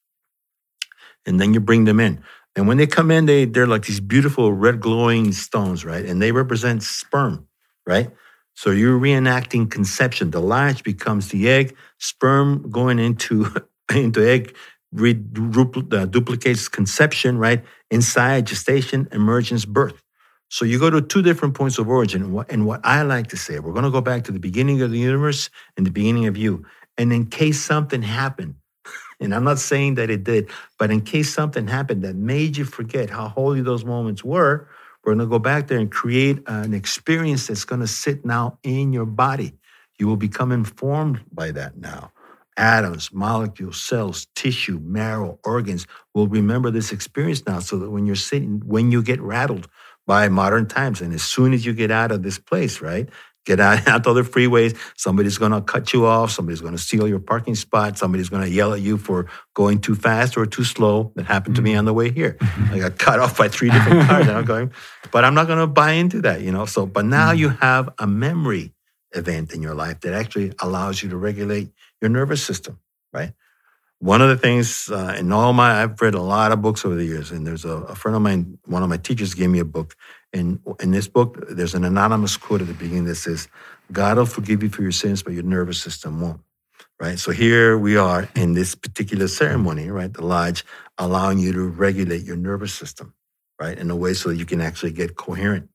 [1.25, 2.23] and then you bring them in.
[2.55, 6.05] And when they come in, they they're like these beautiful red glowing stones, right?
[6.05, 7.47] And they represent sperm,
[7.85, 8.11] right?
[8.57, 10.31] So you're reenacting conception.
[10.31, 13.53] The lodge becomes the egg, sperm going into
[13.93, 14.55] into egg
[14.97, 17.63] uh, duplicates conception, right?
[17.91, 20.01] Inside gestation, emergence, birth.
[20.49, 22.23] So you go to two different points of origin.
[22.23, 24.39] And what, and what I like to say, we're going to go back to the
[24.39, 26.65] beginning of the universe and the beginning of you.
[26.97, 28.55] And in case something happened,
[29.19, 32.65] and I'm not saying that it did, but in case something happened that made you
[32.65, 34.67] forget how holy those moments were,
[35.07, 38.59] we're going to go back there and create an experience that's going to sit now
[38.61, 39.53] in your body.
[39.97, 42.11] You will become informed by that now.
[42.57, 48.17] Atoms, molecules, cells, tissue, marrow, organs will remember this experience now so that when you're
[48.17, 49.69] sitting, when you get rattled
[50.05, 53.07] by modern times, and as soon as you get out of this place, right,
[53.47, 54.77] Get out, out to the freeways.
[54.97, 56.31] Somebody's going to cut you off.
[56.31, 57.97] Somebody's going to steal your parking spot.
[57.97, 61.13] Somebody's going to yell at you for going too fast or too slow.
[61.15, 61.79] That happened to me mm-hmm.
[61.79, 62.33] on the way here.
[62.33, 62.73] Mm-hmm.
[62.73, 64.27] I got cut off by three different cars.
[64.27, 64.73] and I'm going,
[65.11, 66.65] but I'm not going to buy into that, you know?
[66.65, 67.63] So, but now you mm-hmm.
[67.63, 68.73] have a memory
[69.13, 72.79] event in your life that actually allows you to regulate your nervous system,
[73.13, 73.31] right?
[73.99, 76.95] One of the things uh, in all my, I've read a lot of books over
[76.95, 79.59] the years, and there's a, a, friend of mine, one of my teachers gave me
[79.59, 79.95] a book.
[80.33, 83.47] And in this book, there's an anonymous quote at the beginning that says,
[83.91, 86.41] God will forgive you for your sins, but your nervous system won't.
[86.99, 87.19] Right.
[87.19, 90.11] So here we are in this particular ceremony, right?
[90.11, 90.65] The lodge
[90.97, 93.13] allowing you to regulate your nervous system,
[93.59, 93.77] right?
[93.77, 95.69] In a way so that you can actually get coherent.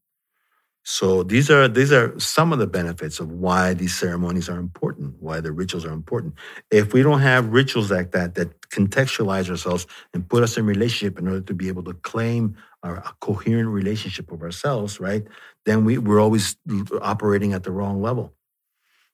[0.84, 5.14] So these are these are some of the benefits of why these ceremonies are important,
[5.20, 6.34] why the rituals are important.
[6.72, 11.20] If we don't have rituals like that that contextualize ourselves and put us in relationship
[11.20, 15.24] in order to be able to claim our, a coherent relationship of ourselves, right?
[15.66, 16.56] Then we, we're always
[17.00, 18.34] operating at the wrong level.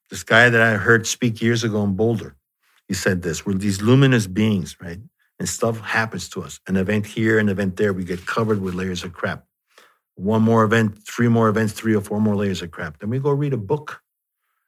[0.09, 2.37] This guy that I heard speak years ago in Boulder,
[2.88, 5.00] he said this: "We're these luminous beings, right?
[5.38, 6.61] And stuff happens to us.
[6.66, 7.92] An event here, an event there.
[7.92, 9.47] We get covered with layers of crap."
[10.18, 12.98] One more event, three more events, three or four more layers of crap.
[12.98, 14.02] Then we go read a book.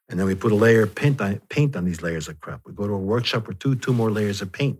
[0.09, 2.61] And then we put a layer of paint on, paint on these layers of crap.
[2.65, 4.79] We go to a workshop or two, two more layers of paint.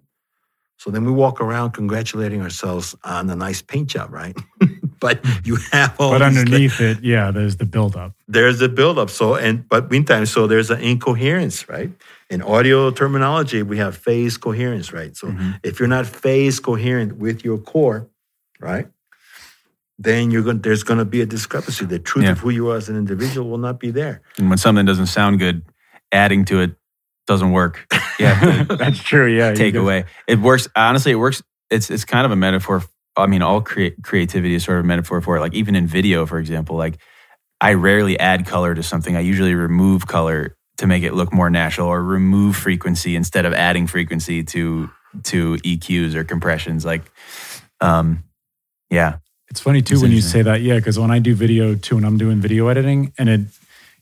[0.78, 4.36] So then we walk around congratulating ourselves on a nice paint job, right?
[5.00, 6.12] but you have all.
[6.12, 8.14] But underneath it, yeah, there's the buildup.
[8.28, 9.10] There's the buildup.
[9.10, 11.92] So and but meantime, so there's an incoherence, right?
[12.30, 15.16] In audio terminology, we have phase coherence, right?
[15.16, 15.52] So mm-hmm.
[15.64, 18.10] if you're not phase coherent with your core,
[18.60, 18.88] right?
[20.04, 21.86] Then you're going there's going to be a discrepancy.
[21.86, 22.32] The truth yeah.
[22.32, 24.22] of who you are as an individual will not be there.
[24.38, 25.64] And when something doesn't sound good,
[26.12, 26.72] adding to it
[27.28, 27.88] doesn't work.
[28.20, 29.26] Yeah, that's true.
[29.36, 30.06] Yeah, take away.
[30.28, 30.68] It works.
[30.76, 31.42] Honestly, it works.
[31.72, 32.84] It's it's kind of a metaphor.
[33.18, 35.40] I mean, all crea- creativity is sort of a metaphor for it.
[35.40, 37.00] Like even in video, for example, like
[37.60, 39.16] I rarely add color to something.
[39.16, 43.54] I usually remove color to make it look more natural, or remove frequency instead of
[43.54, 44.92] adding frequency to
[45.24, 46.86] to EQs or compressions.
[46.86, 47.12] Like,
[47.80, 48.24] um,
[48.92, 49.18] yeah,
[49.52, 52.06] it's funny too when you say that, yeah, because when I do video too, and
[52.06, 53.52] I'm doing video editing, and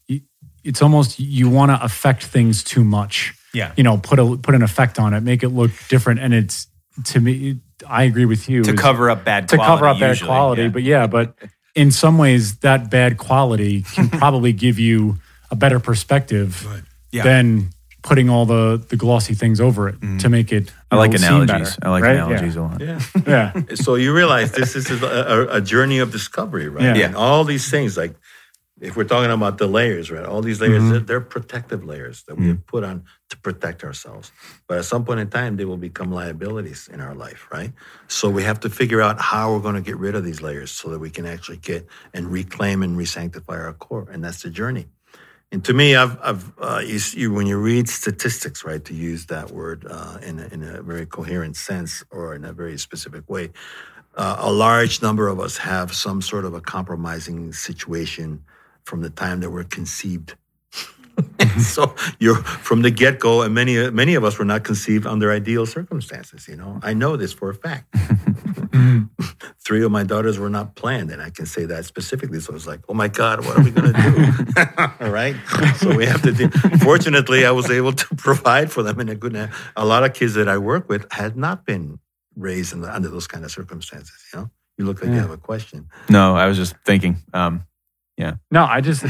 [0.07, 0.21] it,
[0.63, 3.33] it's almost you want to affect things too much.
[3.51, 6.35] Yeah, you know, put a put an effect on it, make it look different, and
[6.35, 6.67] it's
[7.05, 10.21] to me, I agree with you to cover up bad to quality, cover up bad
[10.21, 10.61] quality.
[10.61, 10.69] Yeah.
[10.69, 11.33] But yeah, but
[11.73, 15.17] in some ways, that bad quality can probably give you
[15.49, 16.83] a better perspective right.
[17.11, 17.23] yeah.
[17.23, 17.69] than
[18.03, 20.19] putting all the the glossy things over it mm.
[20.19, 20.71] to make it.
[20.91, 21.77] I like know, analogies.
[21.81, 22.15] I like right?
[22.15, 22.61] analogies yeah.
[22.61, 22.81] a lot.
[22.81, 23.63] Yeah, yeah.
[23.75, 26.97] so you realize this is a, a, a, journey of discovery, right?
[26.97, 27.05] Yeah.
[27.05, 28.15] And all these things, like
[28.81, 30.25] if we're talking about the layers, right?
[30.25, 30.91] All these layers, mm-hmm.
[30.91, 32.51] they're, they're, protective layers that we mm-hmm.
[32.51, 34.31] have put on to protect ourselves.
[34.67, 37.73] But at some point in time, they will become liabilities in our life, right?
[38.07, 40.71] So we have to figure out how we're going to get rid of these layers
[40.71, 44.49] so that we can actually get and reclaim and resanctify our core, and that's the
[44.49, 44.87] journey.
[45.51, 49.25] And to me, I've, I've uh, you, you, when you read statistics, right, to use
[49.27, 53.27] that word uh, in, a, in a very coherent sense or in a very specific
[53.27, 53.49] way,
[54.15, 58.43] uh, a large number of us have some sort of a compromising situation
[58.83, 60.35] from the time that we're conceived.
[61.59, 65.31] so you're from the get go, and many many of us were not conceived under
[65.31, 66.47] ideal circumstances.
[66.47, 67.93] You know, I know this for a fact.
[69.65, 72.39] Three of my daughters were not planned, and I can say that specifically.
[72.39, 74.63] So it's like, oh my God, what are we going to do?
[75.05, 75.35] All right.
[75.77, 76.31] So we have to.
[76.31, 79.35] Do, fortunately, I was able to provide for them, and a good.
[79.75, 81.99] A lot of kids that I work with had not been
[82.35, 84.15] raised the, under those kind of circumstances.
[84.33, 85.15] You know, you look like yeah.
[85.15, 85.89] you have a question.
[86.09, 87.17] No, I was just thinking.
[87.33, 87.63] Um,
[88.17, 88.35] yeah.
[88.51, 89.05] No, I just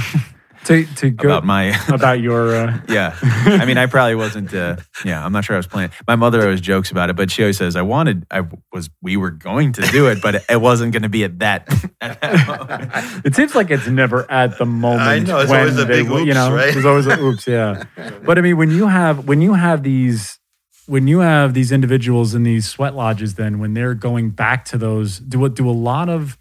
[0.65, 2.81] to to go about my about your uh...
[2.89, 3.17] yeah.
[3.21, 4.53] I mean, I probably wasn't.
[4.53, 5.91] Uh, yeah, I'm not sure I was playing.
[6.07, 8.25] My mother always jokes about it, but she always says I wanted.
[8.31, 8.89] I was.
[9.01, 11.67] We were going to do it, but it wasn't going to be at that.
[12.01, 13.25] At that moment.
[13.25, 15.01] It seems like it's never at the moment.
[15.01, 16.53] I know it's always a big oops, you know.
[16.53, 16.73] Right?
[16.73, 17.83] There's always a oops, yeah.
[18.23, 20.39] But I mean, when you have when you have these
[20.87, 24.77] when you have these individuals in these sweat lodges, then when they're going back to
[24.77, 26.37] those, do do a lot of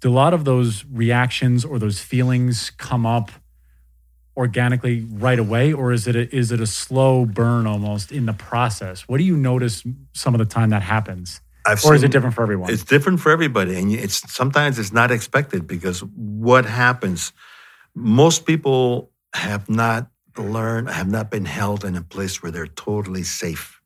[0.00, 3.30] do a lot of those reactions or those feelings come up
[4.38, 8.32] organically right away, or is it a, is it a slow burn almost in the
[8.32, 9.02] process?
[9.08, 9.82] What do you notice
[10.14, 11.40] some of the time that happens?
[11.66, 12.72] I've or is it different for everyone?
[12.72, 17.32] It's different for everybody, and it's sometimes it's not expected because what happens?
[17.94, 23.24] Most people have not learned, have not been held in a place where they're totally
[23.24, 23.82] safe.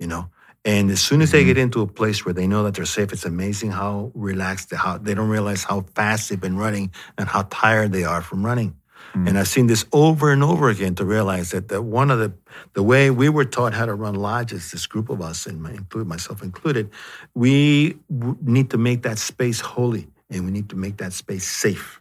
[0.00, 0.28] You know,
[0.64, 1.46] and as soon as they mm-hmm.
[1.46, 4.76] get into a place where they know that they're safe, it's amazing how relaxed, they
[4.76, 8.44] how they don't realize how fast they've been running and how tired they are from
[8.44, 8.74] running.
[9.16, 9.28] Mm.
[9.28, 12.34] And I've seen this over and over again to realize that, that one of the
[12.74, 15.70] the way we were taught how to run lodges, this group of us, and my,
[15.70, 16.90] include myself included,
[17.34, 21.46] we w- need to make that space holy, and we need to make that space
[21.46, 22.00] safe.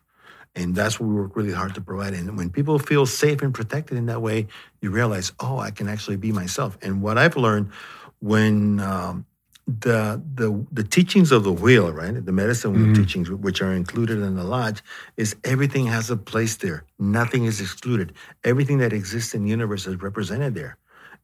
[0.55, 2.13] And that's what we work really hard to provide.
[2.13, 4.47] And when people feel safe and protected in that way,
[4.81, 6.77] you realize, oh, I can actually be myself.
[6.81, 7.71] And what I've learned
[8.19, 9.25] when um,
[9.67, 12.23] the the the teachings of the wheel, right?
[12.23, 13.01] The medicine wheel mm-hmm.
[13.01, 14.83] teachings, which are included in the lodge,
[15.17, 16.83] is everything has a place there.
[16.99, 18.13] Nothing is excluded.
[18.43, 20.77] Everything that exists in the universe is represented there.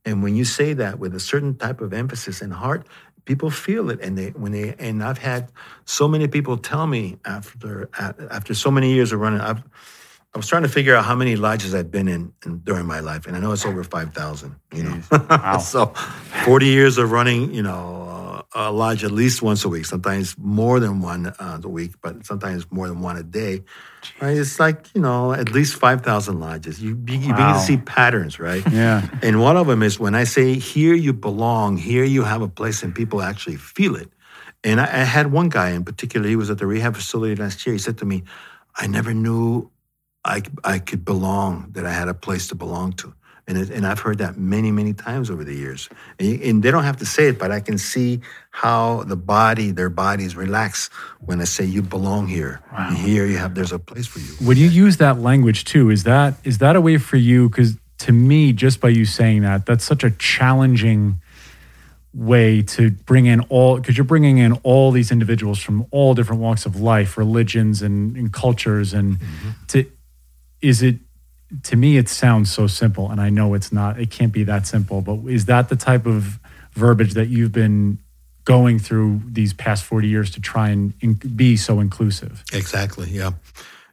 [0.05, 2.87] And when you say that with a certain type of emphasis and heart,
[3.25, 4.01] people feel it.
[4.01, 5.51] And they when they and I've had
[5.85, 9.63] so many people tell me after after so many years of running, I've
[10.33, 13.01] I was trying to figure out how many lodges I've been in, in during my
[13.01, 14.55] life, and I know it's over five thousand.
[14.73, 15.57] You know, wow.
[15.73, 15.87] so
[16.45, 18.11] forty years of running, you know,
[18.53, 19.85] a lodge at least once a week.
[19.85, 23.63] Sometimes more than one uh, a week, but sometimes more than one a day.
[24.19, 24.37] Right?
[24.37, 26.81] It's like you know, at least five thousand lodges.
[26.81, 28.63] You, you, you begin to see patterns, right?
[28.71, 29.07] Yeah.
[29.21, 31.77] And one of them is when I say, "Here you belong.
[31.77, 34.09] Here you have a place," and people actually feel it.
[34.63, 36.27] And I, I had one guy in particular.
[36.27, 37.73] He was at the rehab facility last year.
[37.73, 38.23] He said to me,
[38.75, 39.71] "I never knew
[40.23, 43.13] I, I could belong, that I had a place to belong to.
[43.51, 45.89] And, it, and I've heard that many, many times over the years.
[46.19, 49.71] And, and, they don't have to say it, but I can see how the body,
[49.71, 50.87] their bodies relax
[51.19, 52.61] when I say you belong here.
[52.71, 52.87] Wow.
[52.87, 54.47] And here you have, there's a place for you.
[54.47, 57.49] When you use that language too, is that is that a way for you?
[57.49, 61.19] Because to me, just by you saying that, that's such a challenging
[62.13, 66.41] way to bring in all because you're bringing in all these individuals from all different
[66.41, 69.49] walks of life religions and, and cultures and mm-hmm.
[69.67, 69.85] to
[70.61, 70.99] is it
[71.63, 74.65] to me it sounds so simple and i know it's not it can't be that
[74.65, 76.39] simple but is that the type of
[76.73, 77.99] verbiage that you've been
[78.45, 82.43] going through these past 40 years to try and be so inclusive?
[82.53, 83.31] Exactly yeah.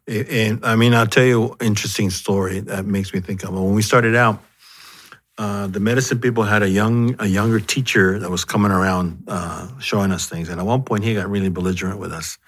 [0.07, 3.75] And i mean i'll tell you an interesting story that makes me think of when
[3.75, 4.43] we started out
[5.37, 9.69] uh, the medicine people had a young a younger teacher that was coming around uh,
[9.79, 12.39] showing us things and at one point he got really belligerent with us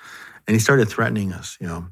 [0.46, 1.85] and he started threatening us you know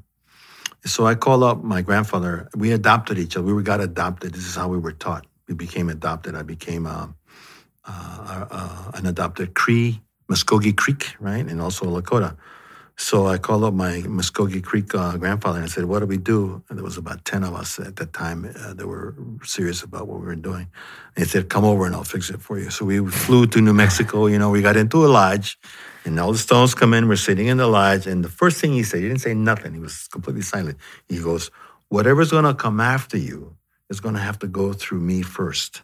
[0.85, 2.49] so I called up my grandfather.
[2.55, 3.53] We adopted each other.
[3.53, 4.33] We got adopted.
[4.33, 5.25] This is how we were taught.
[5.47, 6.35] We became adopted.
[6.35, 7.07] I became uh,
[7.85, 12.37] uh, uh, an adopted Cree, Muskogee Creek, right, and also Lakota.
[12.97, 16.17] So I called up my Muskogee Creek uh, grandfather and I said, "What do we
[16.17, 19.83] do?" And there was about ten of us at that time uh, that were serious
[19.83, 20.67] about what we were doing.
[21.15, 23.61] And he said, "Come over and I'll fix it for you." So we flew to
[23.61, 24.27] New Mexico.
[24.27, 25.57] You know, we got into a lodge,
[26.09, 27.07] and all the stones come in.
[27.07, 29.73] We're sitting in the lodge, and the first thing he said, he didn't say nothing.
[29.73, 30.77] He was completely silent.
[31.07, 31.51] He goes,
[31.89, 33.55] "Whatever's going to come after you
[33.89, 35.81] is going to have to go through me first.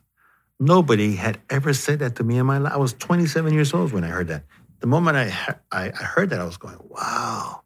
[0.60, 2.74] Nobody had ever said that to me in my life.
[2.74, 4.44] I was 27 years old when I heard that
[4.80, 7.62] the moment I, I, I heard that, I was going, wow.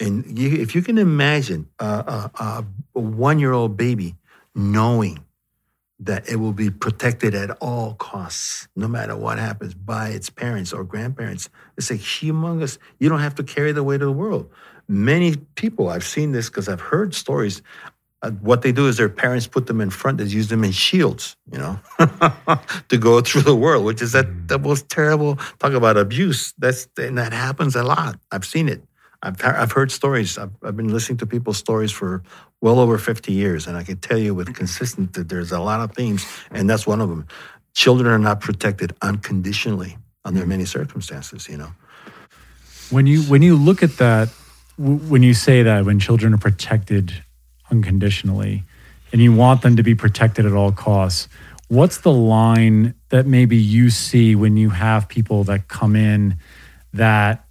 [0.00, 4.14] And you, if you can imagine a, a, a one year old baby
[4.54, 5.24] knowing
[6.00, 10.72] that it will be protected at all costs, no matter what happens, by its parents
[10.72, 14.48] or grandparents, it's a humongous, you don't have to carry the weight of the world.
[14.86, 17.62] Many people, I've seen this because I've heard stories
[18.22, 20.72] uh, what they do is their parents put them in front and use them in
[20.72, 21.78] shields, you know,
[22.88, 24.48] to go through the world, which is that mm.
[24.48, 25.36] the most terrible.
[25.60, 26.52] Talk about abuse.
[26.58, 28.18] That's and that happens a lot.
[28.32, 28.82] I've seen it.
[29.22, 30.38] I've I've heard stories.
[30.38, 32.22] I've, I've been listening to people's stories for
[32.60, 35.80] well over fifty years, and I can tell you with consistent that there's a lot
[35.80, 37.26] of themes, and that's one of them.
[37.74, 41.48] Children are not protected unconditionally under many circumstances.
[41.48, 41.72] You know,
[42.90, 44.28] when you when you look at that,
[44.76, 47.12] when you say that when children are protected
[47.70, 48.64] unconditionally
[49.12, 51.28] and you want them to be protected at all costs.
[51.68, 56.38] What's the line that maybe you see when you have people that come in
[56.94, 57.44] that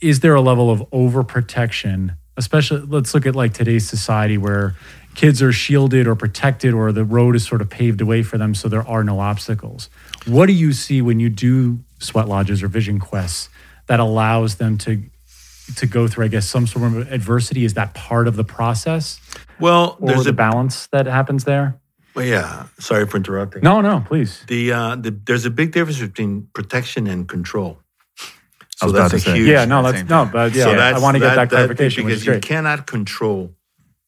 [0.00, 4.74] is there a level of overprotection, especially let's look at like today's society where
[5.14, 8.54] kids are shielded or protected or the road is sort of paved away for them
[8.54, 9.90] so there are no obstacles.
[10.26, 13.48] What do you see when you do sweat lodges or vision quests
[13.86, 15.02] that allows them to
[15.76, 17.64] to go through, I guess, some sort of adversity?
[17.64, 19.20] Is that part of the process?
[19.60, 21.80] Well, or there's the a balance that happens there.
[22.14, 22.66] Well, yeah.
[22.78, 23.62] Sorry for interrupting.
[23.62, 24.42] No, no, please.
[24.48, 27.78] The, uh, the there's a big difference between protection and control.
[28.80, 29.48] So that's a huge.
[29.48, 32.24] Yeah, no, that's no, but yeah, so I want to get that, that clarification because
[32.24, 33.54] you cannot control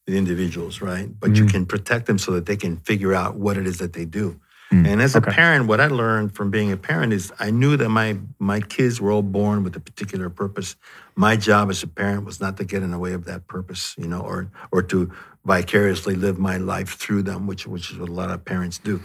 [0.07, 1.07] the individuals, right?
[1.19, 1.45] But mm-hmm.
[1.45, 4.05] you can protect them so that they can figure out what it is that they
[4.05, 4.39] do.
[4.71, 5.29] Mm, and as okay.
[5.29, 8.59] a parent, what I learned from being a parent is I knew that my my
[8.59, 10.75] kids were all born with a particular purpose.
[11.15, 13.93] My job as a parent was not to get in the way of that purpose,
[13.99, 15.11] you know, or or to
[15.45, 18.99] vicariously live my life through them, which which is what a lot of parents do.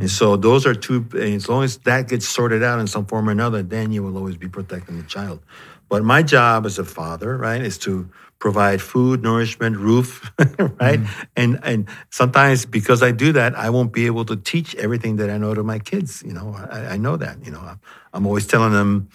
[0.00, 1.06] And so those are two.
[1.14, 4.16] As long as that gets sorted out in some form or another, then you will
[4.16, 5.40] always be protecting the child.
[5.88, 10.98] But my job as a father, right, is to provide food, nourishment, roof, right?
[10.98, 11.22] Mm-hmm.
[11.36, 15.28] And and sometimes because I do that, I won't be able to teach everything that
[15.28, 16.22] I know to my kids.
[16.26, 17.44] You know, I, I know that.
[17.44, 17.78] You know,
[18.14, 19.10] I'm always telling them,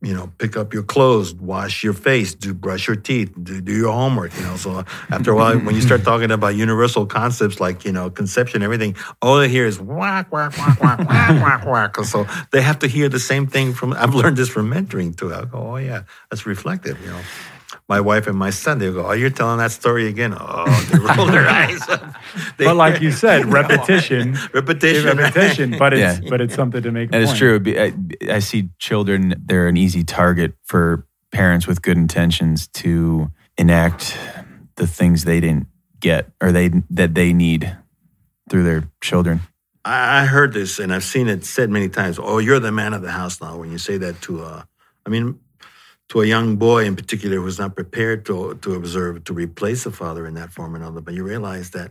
[0.00, 3.72] you know, pick up your clothes, wash your face, do brush your teeth, do, do
[3.72, 4.56] your homework, you know.
[4.56, 8.62] So after a while, when you start talking about universal concepts like, you know, conception,
[8.62, 12.04] everything, all they hear is whack, whack, whack, whack, whack, whack, whack.
[12.04, 15.34] So they have to hear the same thing from, I've learned this from mentoring too.
[15.34, 17.20] I go, oh yeah, that's reflective, you know.
[17.88, 20.98] My wife and my son, they go, "Oh, you're telling that story again?" Oh, they
[21.16, 21.80] roll their eyes.
[22.58, 25.78] They, but like you said, repetition, repetition, repetition.
[25.78, 26.30] But it's yeah.
[26.30, 27.10] but it's something to make.
[27.12, 27.60] And it's true.
[27.66, 27.94] I,
[28.30, 34.16] I see children; they're an easy target for parents with good intentions to enact
[34.76, 35.66] the things they didn't
[36.00, 37.76] get or they that they need
[38.50, 39.40] through their children.
[39.84, 42.18] I heard this and I've seen it said many times.
[42.20, 43.56] Oh, you're the man of the house now.
[43.56, 44.68] When you say that to, a,
[45.06, 45.40] I mean,
[46.08, 49.90] to a young boy in particular who's not prepared to to observe to replace a
[49.90, 51.90] father in that form or another, but you realize that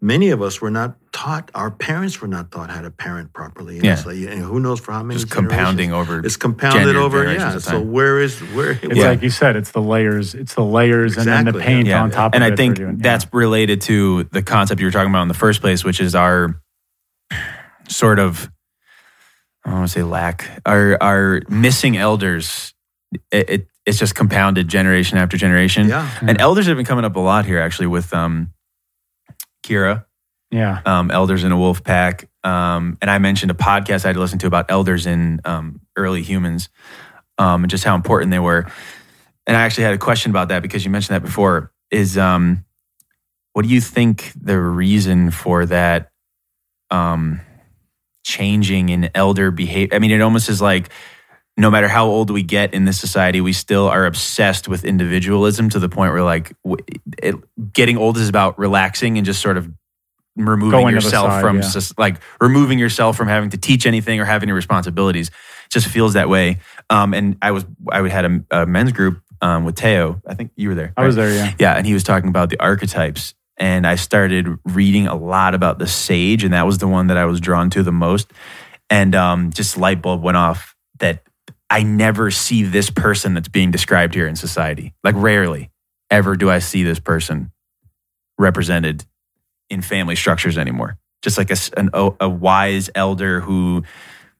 [0.00, 1.50] many of us were not taught.
[1.54, 3.76] Our parents were not taught how to parent properly.
[3.76, 3.94] And yeah.
[3.96, 5.20] So, and who knows for how many?
[5.20, 6.24] Just compounding over.
[6.24, 7.32] It's compounded over.
[7.32, 7.58] Yeah.
[7.58, 8.72] So where is where?
[8.72, 9.10] It's yeah.
[9.10, 9.56] like you said.
[9.56, 10.34] It's the layers.
[10.34, 11.32] It's the layers, exactly.
[11.32, 12.02] and then the paint yeah.
[12.02, 12.34] on top.
[12.34, 12.44] Of it.
[12.44, 15.60] And I think that's related to the concept you were talking about in the first
[15.60, 16.60] place, which is our
[17.88, 18.50] sort of.
[19.64, 20.62] I don't want to say lack.
[20.64, 22.74] Our our missing elders.
[23.32, 25.88] It, it, it's just compounded generation after generation.
[25.88, 26.10] Yeah.
[26.22, 28.52] And elders have been coming up a lot here actually with um
[29.64, 30.04] Kira.
[30.50, 30.80] Yeah.
[30.84, 32.28] Um, elders in a wolf pack.
[32.42, 36.22] Um, and I mentioned a podcast I had listened to about elders in um, early
[36.22, 36.68] humans
[37.38, 38.66] um, and just how important they were.
[39.46, 41.72] And I actually had a question about that because you mentioned that before.
[41.90, 42.64] Is um,
[43.52, 46.10] what do you think the reason for that
[46.90, 47.40] um,
[48.24, 49.94] changing in elder behavior?
[49.94, 50.90] I mean, it almost is like
[51.60, 55.68] no matter how old we get in this society, we still are obsessed with individualism
[55.70, 56.52] to the point where like
[57.22, 57.34] it,
[57.72, 59.70] getting old is about relaxing and just sort of
[60.36, 61.80] removing Going yourself side, from yeah.
[61.98, 65.28] like removing yourself from having to teach anything or have any responsibilities.
[65.28, 66.58] It just feels that way.
[66.88, 70.20] Um, and I was I had a, a men's group um, with Teo.
[70.26, 70.94] I think you were there.
[70.96, 71.04] Right?
[71.04, 71.32] I was there.
[71.32, 71.54] Yeah.
[71.58, 73.34] Yeah, and he was talking about the archetypes.
[73.56, 77.18] And I started reading a lot about the sage, and that was the one that
[77.18, 78.32] I was drawn to the most.
[78.88, 81.24] And um, just light bulb went off that
[81.70, 84.92] I never see this person that's being described here in society.
[85.04, 85.70] Like rarely
[86.10, 87.52] ever do I see this person
[88.38, 89.04] represented
[89.70, 90.98] in family structures anymore.
[91.22, 93.84] Just like a, an, a wise elder who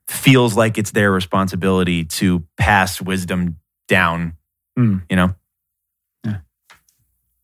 [0.08, 4.36] feels like it's their responsibility to pass wisdom down,
[4.76, 5.02] mm.
[5.08, 5.34] you know?
[6.24, 6.38] Yeah.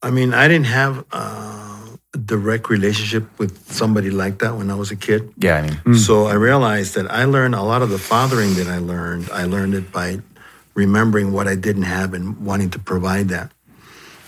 [0.03, 1.05] I mean, I didn't have.
[1.13, 1.66] Uh
[2.17, 5.33] direct relationship with somebody like that when I was a kid.
[5.39, 5.73] Yeah, I mean.
[5.85, 5.97] Mm.
[5.97, 9.31] So I realized that I learned a lot of the fathering that I learned.
[9.31, 10.21] I learned it by
[10.75, 13.51] remembering what I didn't have and wanting to provide that.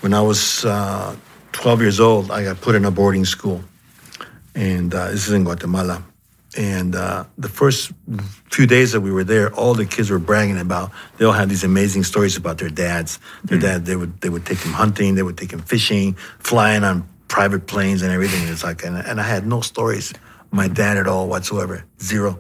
[0.01, 1.17] When I was uh,
[1.53, 3.63] 12 years old, I got put in a boarding school,
[4.55, 6.05] and uh, this is in Guatemala.
[6.57, 7.93] And uh, the first
[8.51, 10.91] few days that we were there, all the kids were bragging about.
[11.19, 13.19] They all had these amazing stories about their dads.
[13.45, 13.63] Their mm.
[13.63, 17.07] dad, they would they would take them hunting, they would take them fishing, flying on
[17.29, 18.49] private planes and everything.
[18.49, 20.13] It's like, and, and I had no stories,
[20.51, 22.39] my dad at all whatsoever, zero.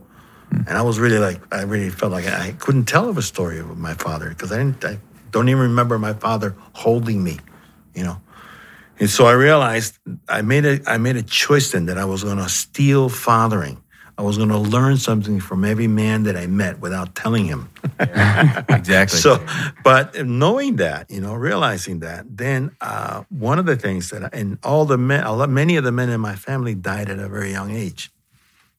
[0.50, 3.58] And I was really like, I really felt like I couldn't tell of a story
[3.58, 4.98] of my father because I didn't, I
[5.30, 7.38] don't even remember my father holding me,
[7.94, 8.20] you know.
[8.98, 12.24] And so I realized I made a, I made a choice then that I was
[12.24, 13.82] going to steal fathering
[14.18, 17.70] I was going to learn something from every man that I met without telling him.
[18.00, 19.20] exactly.
[19.20, 19.46] So,
[19.84, 24.58] but knowing that, you know, realizing that, then uh, one of the things that, and
[24.64, 27.52] all the men, lot, many of the men in my family died at a very
[27.52, 28.10] young age.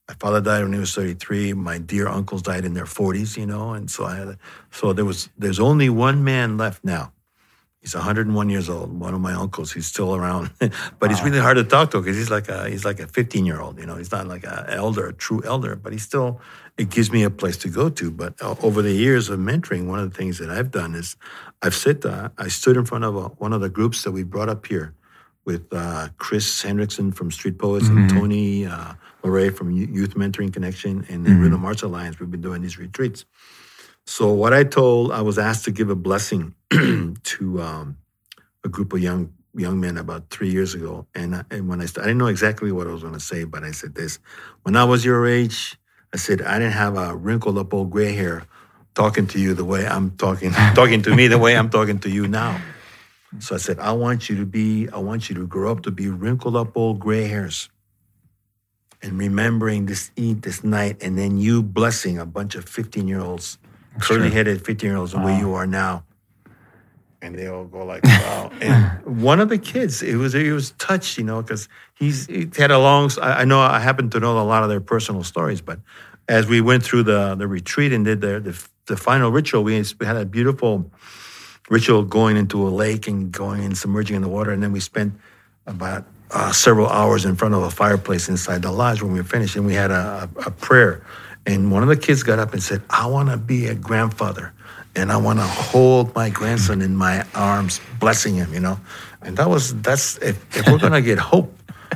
[0.09, 1.53] My father died when he was 33.
[1.53, 4.37] My dear uncles died in their 40s, you know, and so I had,
[4.71, 7.13] so there was, there's only one man left now
[7.81, 8.99] He's 101 years old.
[8.99, 9.71] One of my uncles.
[9.71, 10.51] He's still around,
[10.99, 13.45] but he's really hard to talk to because he's like a he's like a 15
[13.45, 13.79] year old.
[13.79, 16.41] You know, he's not like an elder, a true elder, but he's still.
[16.77, 18.09] It gives me a place to go to.
[18.11, 21.15] But uh, over the years of mentoring, one of the things that I've done is
[21.61, 22.05] I've sit.
[22.05, 24.65] Uh, I stood in front of a, one of the groups that we brought up
[24.65, 24.93] here
[25.45, 27.97] with uh, Chris Hendrickson from Street Poets mm-hmm.
[27.97, 31.41] and Tony uh, from Youth Mentoring Connection and the mm-hmm.
[31.41, 32.19] Rhythm Arts Alliance.
[32.19, 33.25] We've been doing these retreats.
[34.05, 36.55] So what I told, I was asked to give a blessing
[37.23, 37.97] to um,
[38.63, 41.87] a group of young young men about three years ago, and and when I I
[41.87, 44.19] didn't know exactly what I was going to say, but I said this:
[44.63, 45.77] when I was your age,
[46.13, 48.45] I said I didn't have a wrinkled up old gray hair,
[48.95, 52.09] talking to you the way I'm talking talking to me the way I'm talking to
[52.09, 52.59] you now.
[53.37, 55.91] So I said, I want you to be, I want you to grow up to
[55.91, 57.69] be wrinkled up old gray hairs.
[59.01, 63.21] And remembering this eat this night, and then you blessing a bunch of 15 year
[63.21, 63.57] olds
[64.01, 66.03] curly headed 15 year olds the way you are now.
[67.21, 68.51] And they all go like, wow.
[68.61, 72.49] and one of the kids, it was he was touched, you know, because he's he
[72.55, 73.11] had a long.
[73.21, 75.79] I know I happen to know a lot of their personal stories, but
[76.27, 79.75] as we went through the the retreat and did the the, the final ritual, we,
[79.75, 80.89] had a beautiful
[81.69, 84.79] ritual going into a lake and going and submerging in the water, and then we
[84.79, 85.13] spent
[85.67, 89.25] about uh, several hours in front of a fireplace inside the lodge when we were
[89.25, 91.03] finished, and we had a, a prayer
[91.45, 94.53] and one of the kids got up and said, I want to be a grandfather
[94.99, 98.79] and I want to hold my grandson in my arms, blessing him, you know.
[99.21, 101.53] And that was that's if, if we're gonna get hope,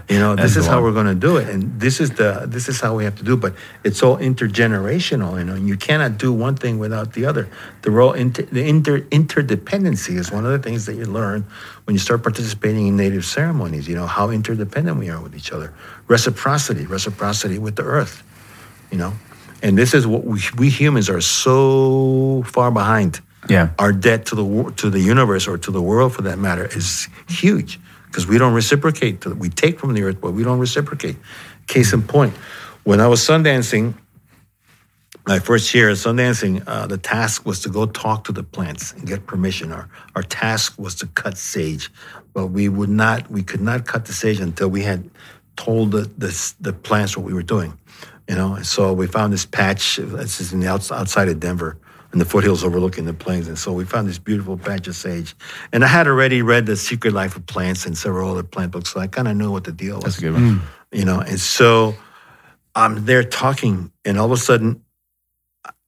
[0.10, 2.82] you know, this is how we're gonna do it, and this is the this is
[2.82, 3.34] how we have to do.
[3.34, 3.42] It.
[3.42, 5.54] But it's all intergenerational, you know.
[5.54, 7.50] And you cannot do one thing without the other.
[7.84, 11.46] The role inter, the inter, interdependency is one of the things that you learn
[11.86, 13.88] when you start participating in native ceremonies.
[13.88, 15.74] You know how interdependent we are with each other.
[16.08, 18.24] Reciprocity, reciprocity with the earth,
[18.92, 19.14] you know.
[19.64, 23.22] And this is what we, we humans are so far behind.
[23.50, 23.70] Yeah.
[23.80, 27.08] Our debt to the to the universe or to the world, for that matter, is
[27.28, 29.26] huge because we don't reciprocate.
[29.26, 31.16] We take from the earth, but we don't reciprocate.
[31.68, 32.34] Case in point,
[32.84, 33.96] when I was sundancing,
[35.26, 38.92] my first year of sundancing, uh, the task was to go talk to the plants
[38.92, 39.72] and get permission.
[39.72, 41.90] Our our task was to cut sage,
[42.34, 45.10] but we would not, we could not cut the sage until we had
[45.56, 47.78] told the the, the plants what we were doing
[48.28, 48.56] you know.
[48.56, 49.98] And so we found this patch.
[49.98, 51.78] This is in the outs, outside of Denver,
[52.12, 53.48] in the foothills overlooking the plains.
[53.48, 55.36] And so we found this beautiful patch of sage.
[55.72, 58.92] And I had already read The Secret Life of Plants and several other plant books,
[58.94, 60.04] so I kind of knew what the deal was.
[60.04, 60.60] That's a good one.
[60.60, 60.62] Mm.
[60.92, 61.96] You know, and so
[62.76, 64.84] I'm there talking, and all of a sudden,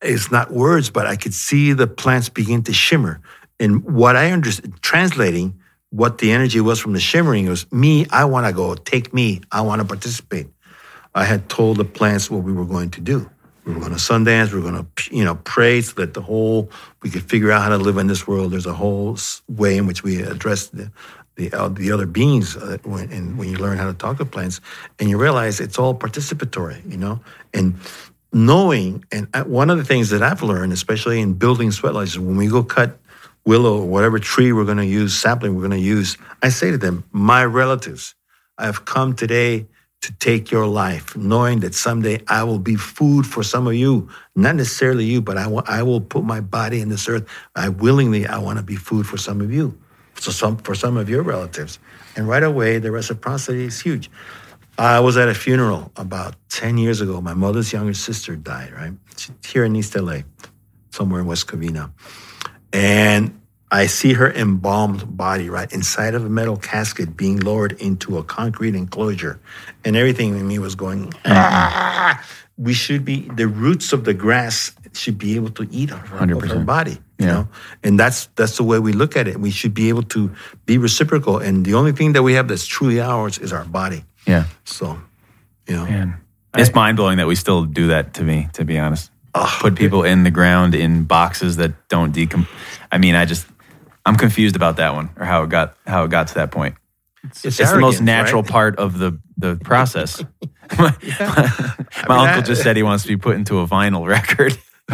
[0.02, 3.22] it's not words, but I could see the plants begin to shimmer.
[3.60, 5.60] And what I understood, translating
[5.90, 9.42] what the energy was from the shimmering was me, I want to go, take me,
[9.52, 10.48] I want to participate.
[11.16, 13.30] I had told the plants what we were going to do.
[13.64, 14.52] We were going to Sundance.
[14.52, 16.70] We were going to, you know, pray so that the whole
[17.02, 18.52] we could figure out how to live in this world.
[18.52, 20.92] There's a whole way in which we address the
[21.36, 24.26] the, uh, the other beings uh, when and when you learn how to talk to
[24.26, 24.62] plants,
[25.00, 27.20] and you realize it's all participatory, you know,
[27.54, 27.76] and
[28.32, 29.04] knowing.
[29.12, 32.38] And uh, one of the things that I've learned, especially in building sweat lodges, when
[32.38, 33.00] we go cut
[33.46, 36.72] willow or whatever tree we're going to use, sapling we're going to use, I say
[36.72, 38.16] to them, my relatives,
[38.58, 39.68] I have come today
[40.02, 44.08] to take your life, knowing that someday I will be food for some of you,
[44.36, 47.28] not necessarily you, but I will, I will put my body in this earth.
[47.56, 49.78] I willingly, I want to be food for some of you,
[50.20, 51.80] so some, for some of your relatives.
[52.16, 54.12] And right away, the reciprocity is huge.
[54.78, 57.22] I was at a funeral about 10 years ago.
[57.22, 58.94] My mother's younger sister died, right?
[59.46, 60.20] Here in East LA,
[60.92, 61.92] somewhere in West Covina.
[62.74, 63.40] And
[63.76, 68.24] I see her embalmed body right inside of a metal casket being lowered into a
[68.24, 69.38] concrete enclosure.
[69.84, 72.26] And everything in me was going, ah!
[72.58, 76.42] we should be, the roots of the grass should be able to eat her, of
[76.44, 77.34] her body, you yeah.
[77.34, 77.48] know?
[77.84, 79.42] And that's, that's the way we look at it.
[79.42, 80.32] We should be able to
[80.66, 81.40] be reciprocal.
[81.40, 84.06] And the only thing that we have that's truly ours is our body.
[84.26, 84.46] Yeah.
[84.64, 84.98] So,
[85.68, 85.84] you know.
[85.84, 86.16] Man.
[86.56, 89.12] It's mind blowing that we still do that to me, to be honest.
[89.38, 92.48] Oh, Put people in the ground in boxes that don't decompose.
[92.90, 93.46] I mean, I just,
[94.06, 96.76] I'm confused about that one or how it got how it got to that point.
[97.24, 98.52] It's, it's the most natural right?
[98.52, 100.24] part of the the process.
[100.78, 100.96] my,
[102.08, 104.58] my mean, uncle just said he wants to be put into a vinyl record.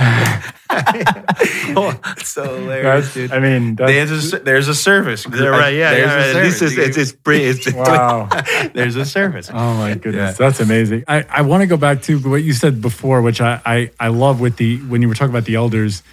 [1.75, 3.31] oh, so hilarious, dude.
[3.33, 5.27] I mean, there's a, there's a service.
[5.27, 8.29] right, yeah, there's yeah, a This is it's, it's, it's wow.
[8.73, 9.49] there's a service.
[9.53, 10.47] Oh my goodness, yeah.
[10.47, 11.03] that's amazing.
[11.09, 14.07] I, I want to go back to what you said before, which I, I I
[14.07, 16.03] love with the when you were talking about the elders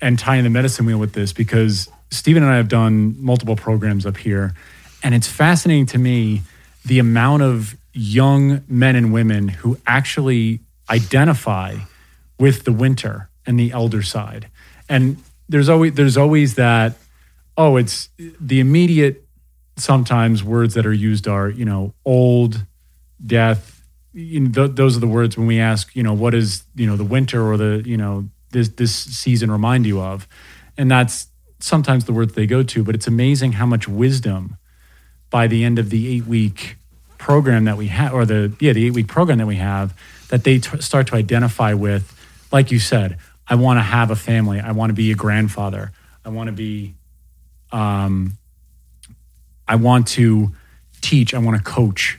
[0.00, 4.06] and tying the medicine wheel with this because Stephen and I have done multiple programs
[4.06, 4.54] up here,
[5.02, 6.42] and it's fascinating to me
[6.84, 11.76] the amount of young men and women who actually identify
[12.38, 14.48] with the winter and the elder side.
[14.88, 16.94] And there's always there's always that
[17.56, 19.24] oh it's the immediate
[19.76, 22.64] sometimes words that are used are you know old
[23.24, 23.82] death
[24.12, 26.86] you know, th- those are the words when we ask you know what is you
[26.86, 30.28] know the winter or the you know this this season remind you of
[30.76, 31.27] and that's
[31.60, 34.56] sometimes the words they go to, but it's amazing how much wisdom
[35.30, 36.76] by the end of the eight week
[37.18, 39.98] program that we have, or the yeah the eight week program that we have,
[40.28, 42.14] that they t- start to identify with.
[42.50, 44.60] Like you said, I want to have a family.
[44.60, 45.92] I want to be a grandfather.
[46.24, 46.94] I want to be,
[47.72, 48.38] um,
[49.66, 50.52] I want to
[51.00, 51.34] teach.
[51.34, 52.18] I want to coach.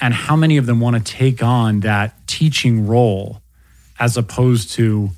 [0.00, 3.42] And how many of them want to take on that teaching role
[3.98, 5.10] as opposed to,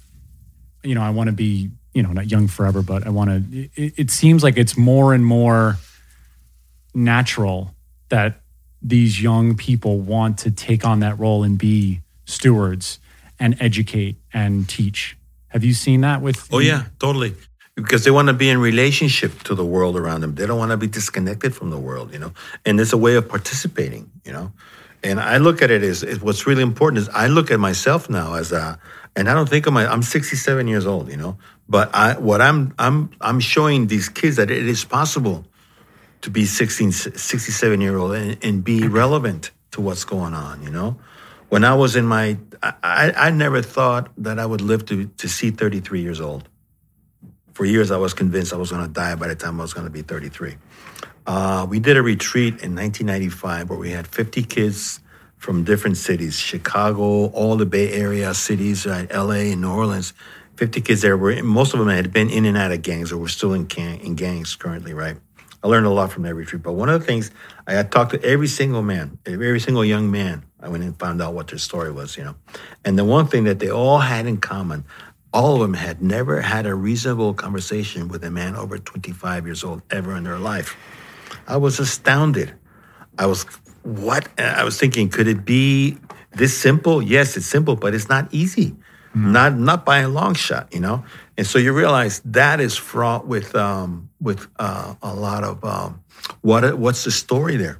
[0.82, 3.68] you know, I want to be you know, not young forever, but I want to.
[3.74, 5.76] It, it, seems like it's more and more
[6.94, 7.74] natural
[8.08, 8.40] that
[8.80, 12.98] these young people want to take on that role and be stewards
[13.38, 15.16] and educate and teach.
[15.48, 16.48] Have you seen that with?
[16.52, 17.34] Oh yeah, totally.
[17.74, 20.34] Because they want to be in relationship to the world around them.
[20.34, 22.32] They don't want to be disconnected from the world, you know.
[22.66, 24.52] And it's a way of participating, you know.
[25.02, 28.08] And I look at it as, as what's really important is I look at myself
[28.08, 28.78] now as a
[29.16, 31.36] and I don't think of my I'm 67 years old, you know.
[31.72, 35.46] But I what I'm I'm I'm showing these kids that it is possible
[36.20, 40.70] to be 16 67 year old and, and be relevant to what's going on, you
[40.70, 41.00] know.
[41.48, 45.28] When I was in my I, I never thought that I would live to to
[45.28, 46.44] see 33 years old.
[47.54, 49.72] for years I was convinced I was going to die by the time I was
[49.72, 50.56] going to be 33.
[51.26, 55.00] Uh, we did a retreat in 1995 where we had 50 kids
[55.38, 60.12] from different cities Chicago, all the Bay Area cities, right, LA, and New Orleans.
[60.56, 61.16] 50 kids there.
[61.16, 63.66] Were, most of them had been in and out of gangs or were still in,
[63.66, 65.16] gang, in gangs currently, right?
[65.62, 66.62] I learned a lot from that retreat.
[66.62, 67.30] But one of the things
[67.66, 70.44] I talked to every single man, every single young man.
[70.60, 72.36] I went and found out what their story was, you know.
[72.84, 74.84] And the one thing that they all had in common,
[75.32, 79.64] all of them had never had a reasonable conversation with a man over 25 years
[79.64, 80.76] old ever in their life.
[81.48, 82.54] I was astounded.
[83.18, 83.44] I was
[83.82, 85.98] what I was thinking, could it be
[86.32, 87.02] this simple?
[87.02, 88.76] Yes, it's simple, but it's not easy.
[89.12, 89.32] Mm-hmm.
[89.32, 91.04] Not not by a long shot, you know.
[91.36, 96.02] And so you realize that is fraught with um, with uh, a lot of um,
[96.40, 97.78] what what's the story there.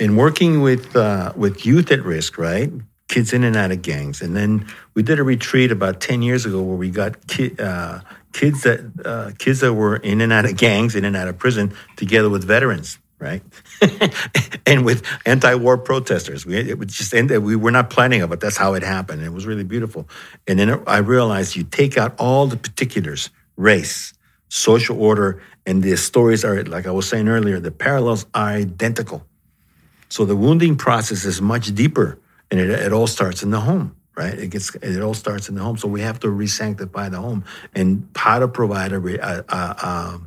[0.00, 2.72] In working with uh, with youth at risk, right?
[3.08, 6.44] Kids in and out of gangs, and then we did a retreat about ten years
[6.44, 8.00] ago where we got ki- uh,
[8.32, 11.38] kids that uh, kids that were in and out of gangs, in and out of
[11.38, 13.42] prison, together with veterans right?
[14.66, 16.44] and with anti-war protesters.
[16.44, 17.12] We it was just.
[17.12, 19.22] We were not planning it, but that's how it happened.
[19.22, 20.08] It was really beautiful.
[20.46, 24.12] And then I realized you take out all the particulars, race,
[24.48, 27.60] social order, and the stories are like I was saying earlier.
[27.60, 29.26] The parallels are identical.
[30.08, 32.18] So the wounding process is much deeper,
[32.50, 33.96] and it, it all starts in the home.
[34.16, 35.76] Right, it gets it all starts in the home.
[35.76, 37.44] So we have to re-sanctify the home
[37.74, 40.20] and how to provide a, a, a,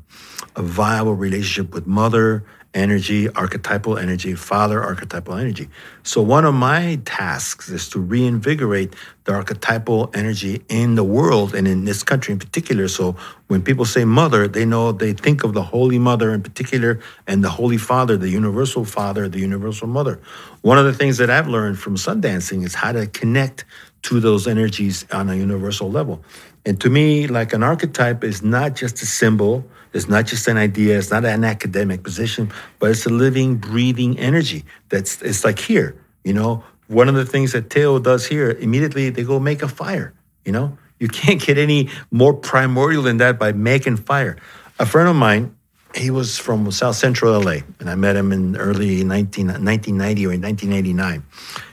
[0.55, 5.69] a viable relationship with mother, energy, archetypal energy, father archetypal energy.
[6.03, 8.95] So one of my tasks is to reinvigorate
[9.25, 12.87] the archetypal energy in the world and in this country in particular.
[12.87, 13.15] So
[13.47, 17.43] when people say mother, they know they think of the Holy Mother in particular and
[17.43, 20.19] the Holy Father, the universal father, the universal mother.
[20.61, 23.65] One of the things that I've learned from sun dancing is how to connect
[24.03, 26.23] to those energies on a universal level.
[26.65, 30.57] And to me, like an archetype is not just a symbol, it's not just an
[30.57, 34.65] idea, it's not an academic position, but it's a living, breathing energy.
[34.89, 36.63] That's it's like here, you know.
[36.87, 40.13] One of the things that Teo does here, immediately they go make a fire.
[40.45, 44.37] You know, you can't get any more primordial than that by making fire.
[44.79, 45.55] A friend of mine,
[45.95, 50.29] he was from South Central LA, and I met him in early 19, 1990 or
[50.29, 51.23] 1989.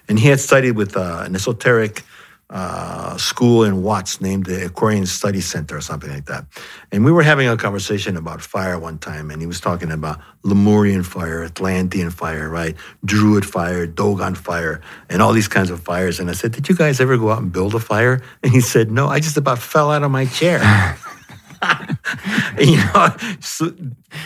[0.09, 2.03] And he had studied with uh, an esoteric
[2.49, 6.45] uh, school in Watts named the Aquarian Study Center or something like that.
[6.93, 10.21] And we were having a conversation about fire one time, and he was talking about
[10.45, 12.77] Lemurian fire, Atlantean fire, right?
[13.05, 16.21] Druid fire, Dogon fire, and all these kinds of fires.
[16.21, 18.23] And I said, Did you guys ever go out and build a fire?
[18.43, 20.61] And he said, No, I just about fell out of my chair.
[22.59, 23.73] you know, so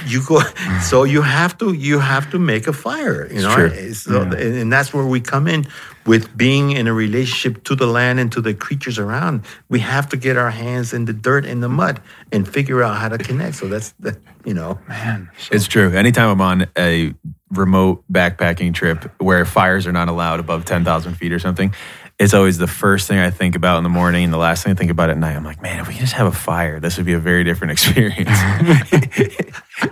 [0.06, 0.40] you go.
[0.82, 3.30] So you have to you have to make a fire.
[3.32, 4.60] You know, eh, so, yeah.
[4.60, 5.66] and that's where we come in
[6.06, 9.44] with being in a relationship to the land and to the creatures around.
[9.68, 12.00] We have to get our hands in the dirt and the mud
[12.32, 13.56] and figure out how to connect.
[13.56, 15.54] So that's the, you know, man, so.
[15.54, 15.92] it's true.
[15.92, 17.14] Anytime I'm on a
[17.50, 21.74] remote backpacking trip where fires are not allowed above ten thousand feet or something
[22.20, 24.72] it's always the first thing I think about in the morning and the last thing
[24.72, 25.34] I think about at night.
[25.34, 27.44] I'm like, man, if we could just have a fire, this would be a very
[27.44, 28.28] different experience.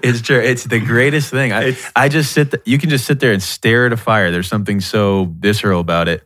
[0.03, 0.39] it's true.
[0.39, 1.55] It's the greatest thing.
[1.55, 4.31] I, I just sit, th- you can just sit there and stare at a fire.
[4.31, 6.23] There's something so visceral about it.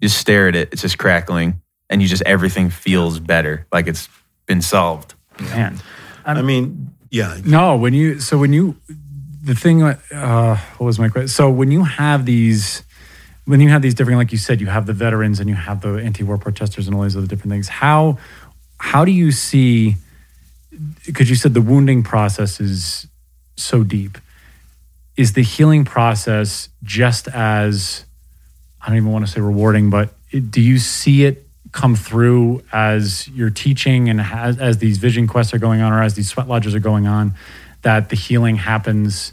[0.00, 0.70] You just stare at it.
[0.72, 3.68] It's just crackling and you just, everything feels better.
[3.70, 4.08] Like it's
[4.46, 5.14] been solved.
[5.40, 5.78] Man.
[6.24, 7.38] I'm, i mean, yeah.
[7.44, 8.80] No, when you, so when you,
[9.44, 11.28] the thing, uh, what was my question?
[11.28, 12.82] So when you have these,
[13.46, 15.80] when you have these different, like you said, you have the veterans and you have
[15.80, 17.68] the anti-war protesters and all these other different things.
[17.68, 18.18] How
[18.78, 19.96] how do you see?
[21.06, 23.06] Because you said the wounding process is
[23.56, 24.18] so deep.
[25.16, 28.04] Is the healing process just as
[28.82, 30.10] I don't even want to say rewarding, but
[30.50, 35.54] do you see it come through as you're teaching and as, as these vision quests
[35.54, 37.34] are going on or as these sweat lodges are going on,
[37.82, 39.32] that the healing happens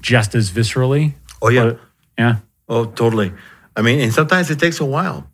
[0.00, 1.12] just as viscerally?
[1.40, 1.74] Oh yeah,
[2.18, 2.36] yeah.
[2.68, 3.32] Oh, totally.
[3.76, 5.26] I mean, and sometimes it takes a while.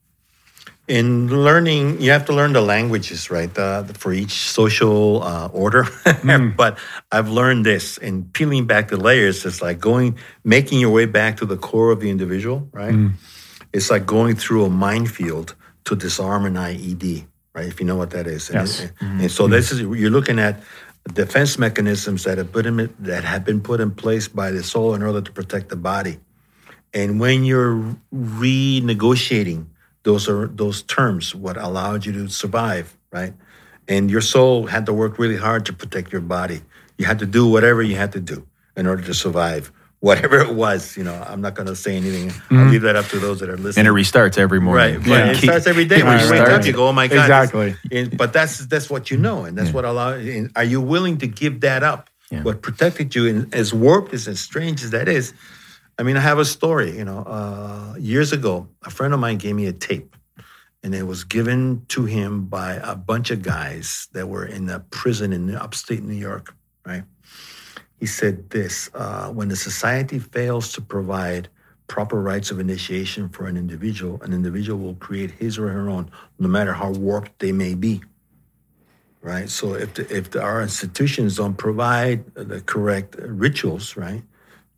[0.89, 5.83] In learning, you have to learn the languages, right, uh, for each social uh, order.
[5.83, 6.57] mm.
[6.63, 6.79] but
[7.11, 9.45] I've learned this in peeling back the layers.
[9.45, 12.95] It's like going, making your way back to the core of the individual, right?
[12.95, 13.15] Mm.
[13.73, 15.57] It's like going through a minefield
[15.87, 17.67] to disarm an IED, right?
[17.67, 18.51] If you know what that is.
[18.53, 18.81] Yes.
[18.81, 19.21] And, mm-hmm.
[19.23, 20.63] and so this is you're looking at
[21.13, 24.95] defense mechanisms that have put in, that have been put in place by the soul
[24.95, 26.19] in order to protect the body.
[26.97, 27.77] And when you're
[28.13, 29.67] renegotiating
[30.07, 33.35] those are those terms, what allowed you to survive, right?
[33.89, 36.63] And your soul had to work really hard to protect your body.
[36.97, 40.55] You had to do whatever you had to do in order to survive whatever it
[40.55, 40.97] was.
[40.97, 42.29] You know, I'm not going to say anything.
[42.29, 42.57] Mm-hmm.
[42.57, 43.89] I'll leave that up to those that are listening.
[43.89, 45.01] And it restarts every morning.
[45.01, 45.07] Right.
[45.07, 45.31] Yeah.
[45.33, 46.05] It starts every day.
[46.05, 47.25] When you wake up, you go, oh my God.
[47.25, 47.77] Exactly.
[47.91, 49.45] And, but that's that's what you know.
[49.45, 49.75] And that's yeah.
[49.75, 50.13] what allow.
[50.55, 52.11] Are you willing to give that up?
[52.31, 52.43] Yeah.
[52.43, 55.33] What protected you, and as warped as, as strange as that is,
[55.99, 56.97] I mean, I have a story.
[56.97, 60.15] You know, uh, years ago, a friend of mine gave me a tape,
[60.83, 64.81] and it was given to him by a bunch of guys that were in a
[64.81, 66.55] prison in upstate New York.
[66.85, 67.05] Right?
[67.99, 71.49] He said this: uh, When the society fails to provide
[71.87, 76.11] proper rites of initiation for an individual, an individual will create his or her own,
[76.39, 78.03] no matter how warped they may be
[79.23, 79.51] right?
[79.51, 84.23] So if the, if the, our institutions don't provide the correct rituals, right,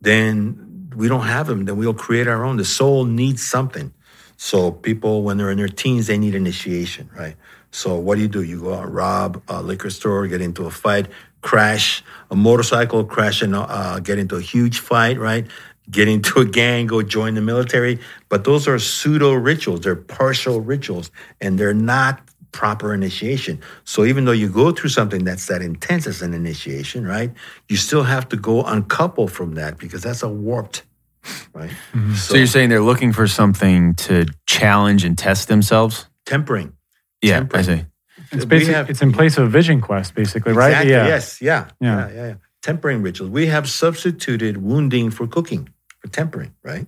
[0.01, 1.65] then we don't have them.
[1.65, 2.57] Then we'll create our own.
[2.57, 3.93] The soul needs something.
[4.37, 7.35] So people, when they're in their teens, they need initiation, right?
[7.71, 8.41] So what do you do?
[8.41, 11.07] You go out, rob a liquor store, get into a fight,
[11.41, 15.47] crash a motorcycle, crash and uh, get into a huge fight, right?
[15.89, 17.99] Get into a gang, go join the military.
[18.29, 19.81] But those are pseudo rituals.
[19.81, 21.11] They're partial rituals,
[21.41, 22.21] and they're not
[22.51, 23.61] proper initiation.
[23.83, 27.31] So even though you go through something that's that intense as an initiation, right?
[27.67, 30.83] You still have to go uncouple from that because that's a warped,
[31.53, 31.69] right?
[31.93, 32.13] Mm-hmm.
[32.13, 36.07] So, so, you're saying they're looking for something to challenge and test themselves?
[36.25, 36.73] Tempering.
[37.21, 37.59] Yeah, tempering.
[37.59, 37.85] I see.
[38.31, 40.87] It's basically have, it's in place of a vision quest, basically, exactly, right?
[40.87, 41.07] Yeah.
[41.07, 41.41] Yes.
[41.41, 41.69] Yeah.
[41.79, 42.09] Yeah.
[42.09, 42.27] Yeah.
[42.27, 42.33] yeah.
[42.61, 43.31] Tempering rituals.
[43.31, 45.69] We have substituted wounding for cooking,
[45.99, 46.85] for tempering, right?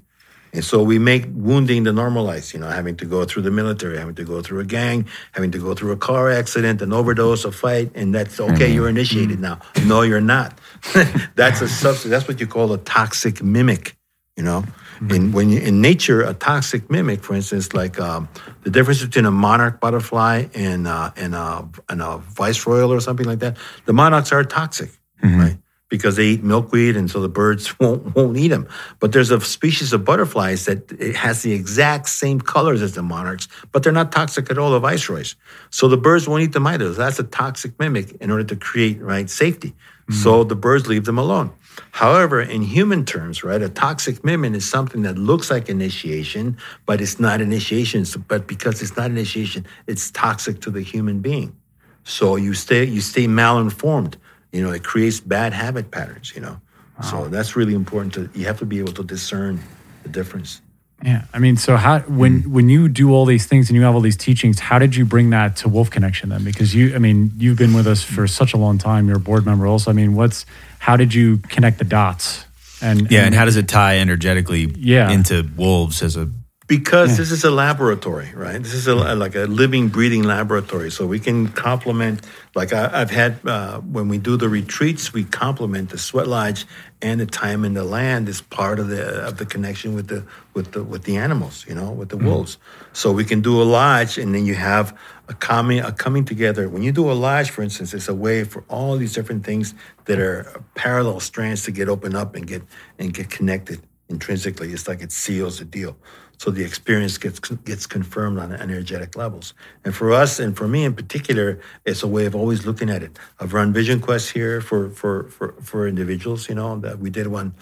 [0.54, 3.98] And so we make wounding the normalized, you know, having to go through the military,
[3.98, 7.46] having to go through a gang, having to go through a car accident, an overdose,
[7.46, 8.74] a fight, and that's okay, mm-hmm.
[8.74, 9.60] you're initiated now.
[9.86, 10.58] No, you're not.
[11.36, 12.12] that's a substance.
[12.12, 13.96] That's what you call a toxic mimic,
[14.36, 14.64] you know.
[15.02, 15.12] Mm-hmm.
[15.16, 18.30] In when you, in nature, a toxic mimic, for instance, like um,
[18.62, 23.26] the difference between a monarch butterfly and uh, and a and a viceroyal or something
[23.26, 24.92] like that, the monarchs are toxic,
[25.24, 25.40] mm-hmm.
[25.40, 25.58] right?
[25.92, 28.68] Because they eat milkweed and so the birds won't won't eat them.
[29.00, 33.04] But there's a species of butterflies that it has the exact same colors as the
[33.04, 35.36] monarchs, but they're not toxic at all, the viceroys.
[35.70, 36.90] So the birds won't eat them either.
[36.90, 39.70] That's a toxic mimic in order to create right safety.
[39.70, 40.14] Mm-hmm.
[40.14, 41.52] So the birds leave them alone.
[41.92, 47.00] However, in human terms, right, a toxic mimic is something that looks like initiation, but
[47.02, 48.06] it's not initiation.
[48.28, 51.56] But because it's not initiation, it's toxic to the human being.
[52.04, 54.16] So you stay you stay malinformed
[54.52, 56.60] you know, it creates bad habit patterns, you know.
[57.02, 57.10] Wow.
[57.10, 59.60] So that's really important to you have to be able to discern
[60.04, 60.62] the difference.
[61.04, 62.48] Yeah, I mean, so how when mm.
[62.48, 65.04] when you do all these things and you have all these teachings, how did you
[65.04, 66.44] bring that to Wolf Connection then?
[66.44, 69.08] Because you, I mean, you've been with us for such a long time.
[69.08, 69.90] You're a board member also.
[69.90, 70.46] I mean, what's
[70.78, 72.46] how did you connect the dots?
[72.84, 75.10] And yeah, and, and how does it tie energetically yeah.
[75.10, 76.30] into wolves as a
[76.72, 77.18] because yeah.
[77.18, 78.64] this is a laboratory, right?
[78.64, 80.90] This is a, like a living, breathing laboratory.
[80.90, 85.26] So we can complement, like I, have had uh, when we do the retreats, we
[85.26, 86.66] complement the sweat lodge
[87.02, 90.26] and the time in the land is part of the of the connection with the
[90.54, 92.28] with the with the animals, you know, with the mm-hmm.
[92.28, 92.58] wolves.
[92.94, 94.98] So we can do a lodge, and then you have
[95.28, 96.70] a coming a coming together.
[96.70, 99.76] When you do a lodge, for instance, it's a way for all these different things
[100.06, 102.64] that are parallel strands to get open up and get
[102.98, 104.72] and get connected intrinsically.
[104.72, 105.98] It's like it seals the deal
[106.42, 109.54] so the experience gets gets confirmed on energetic levels.
[109.86, 113.04] And for us, and for me in particular, it's a way of always looking at
[113.04, 113.20] it.
[113.40, 116.50] I've run vision quests here for for for, for individuals.
[116.50, 117.54] You know that we did one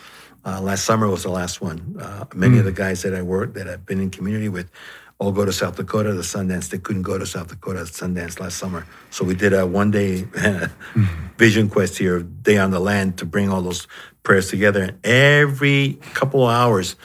[0.46, 1.98] uh, last summer was the last one.
[2.00, 2.60] Uh, many mm.
[2.60, 4.72] of the guys that I work that I've been in community with
[5.18, 6.70] all go to South Dakota to Sundance.
[6.70, 10.24] They couldn't go to South Dakota Sundance last summer, so we did a one day
[10.24, 11.28] mm-hmm.
[11.38, 13.90] vision quest here, day on the land, to bring all those
[14.24, 14.82] prayers together.
[14.84, 16.96] And every couple of hours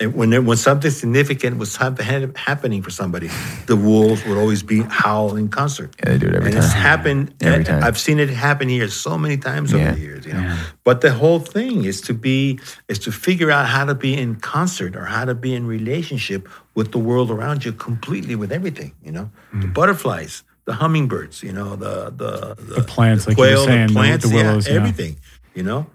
[0.00, 3.28] when there, when something significant was happening for somebody,
[3.66, 5.94] the wolves would always be howling in concert.
[6.00, 6.64] Yeah, they do it every and time.
[6.64, 7.34] it's happened.
[7.40, 7.84] Every time.
[7.84, 9.78] I've seen it happen here so many times yeah.
[9.78, 10.26] over the years.
[10.26, 10.64] You know, yeah.
[10.82, 14.34] but the whole thing is to be is to figure out how to be in
[14.34, 18.94] concert or how to be in relationship with the world around you completely with everything.
[19.04, 19.62] You know, mm.
[19.62, 21.40] the butterflies, the hummingbirds.
[21.44, 24.28] You know, the the the, the plants, the quail, like you were saying, the, plants,
[24.28, 25.18] the willows, everything.
[25.54, 25.86] You know,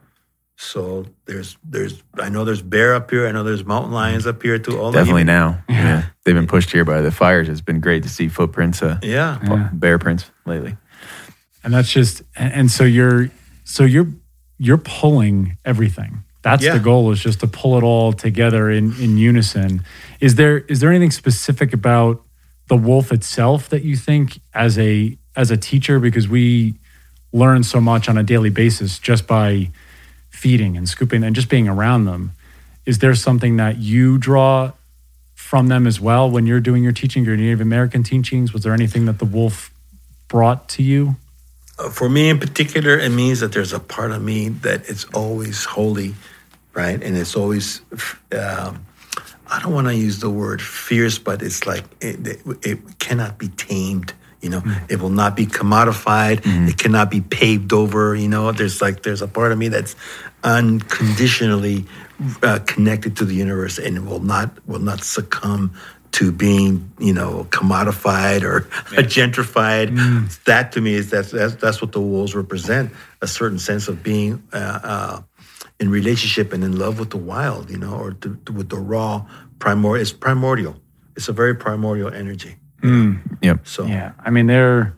[0.61, 3.25] so there's there's I know there's bear up here.
[3.25, 4.77] I know there's mountain lions up here too.
[4.77, 5.63] All Definitely now.
[5.69, 5.75] Yeah.
[5.75, 6.05] yeah.
[6.25, 7.47] they've been pushed here by the fires.
[7.47, 8.83] It's been great to see footprints.
[8.83, 9.39] Uh, yeah.
[9.41, 9.69] yeah.
[9.71, 10.75] bear prints lately.
[11.63, 13.31] And that's just and so you're
[13.63, 14.09] so you're
[14.57, 16.25] you're pulling everything.
[16.41, 16.73] That's yeah.
[16.73, 19.85] the goal is just to pull it all together in in unison.
[20.19, 22.21] Is there is there anything specific about
[22.67, 26.75] the wolf itself that you think as a as a teacher because we
[27.31, 29.71] learn so much on a daily basis just by
[30.39, 32.33] feeding and scooping and just being around them.
[32.85, 34.71] Is there something that you draw
[35.35, 38.53] from them as well when you're doing your teaching, your Native American teachings?
[38.53, 39.71] Was there anything that the wolf
[40.27, 41.15] brought to you?
[41.77, 45.05] Uh, for me in particular, it means that there's a part of me that is
[45.13, 46.13] always holy
[46.73, 47.01] right?
[47.03, 47.81] And it's always,
[48.31, 48.85] um,
[49.47, 53.37] I don't want to use the word fierce, but it's like it, it, it cannot
[53.37, 54.13] be tamed.
[54.41, 54.89] You know, mm.
[54.89, 56.37] it will not be commodified.
[56.41, 56.69] Mm.
[56.69, 58.15] It cannot be paved over.
[58.15, 59.95] You know, there's like there's a part of me that's
[60.43, 61.85] unconditionally
[62.43, 65.73] uh, connected to the universe and will not will not succumb
[66.11, 69.01] to being you know commodified or yeah.
[69.01, 69.89] gentrified.
[69.89, 70.43] Mm.
[70.45, 74.03] That to me is that's, that's, that's what the wolves represent a certain sense of
[74.03, 75.21] being uh, uh,
[75.79, 78.77] in relationship and in love with the wild, you know, or to, to, with the
[78.77, 79.25] raw
[79.59, 80.01] primordial.
[80.01, 80.75] It's primordial.
[81.15, 82.55] It's a very primordial energy.
[82.81, 83.19] Mm.
[83.41, 83.67] Yep.
[83.67, 84.95] So yeah, I mean they're.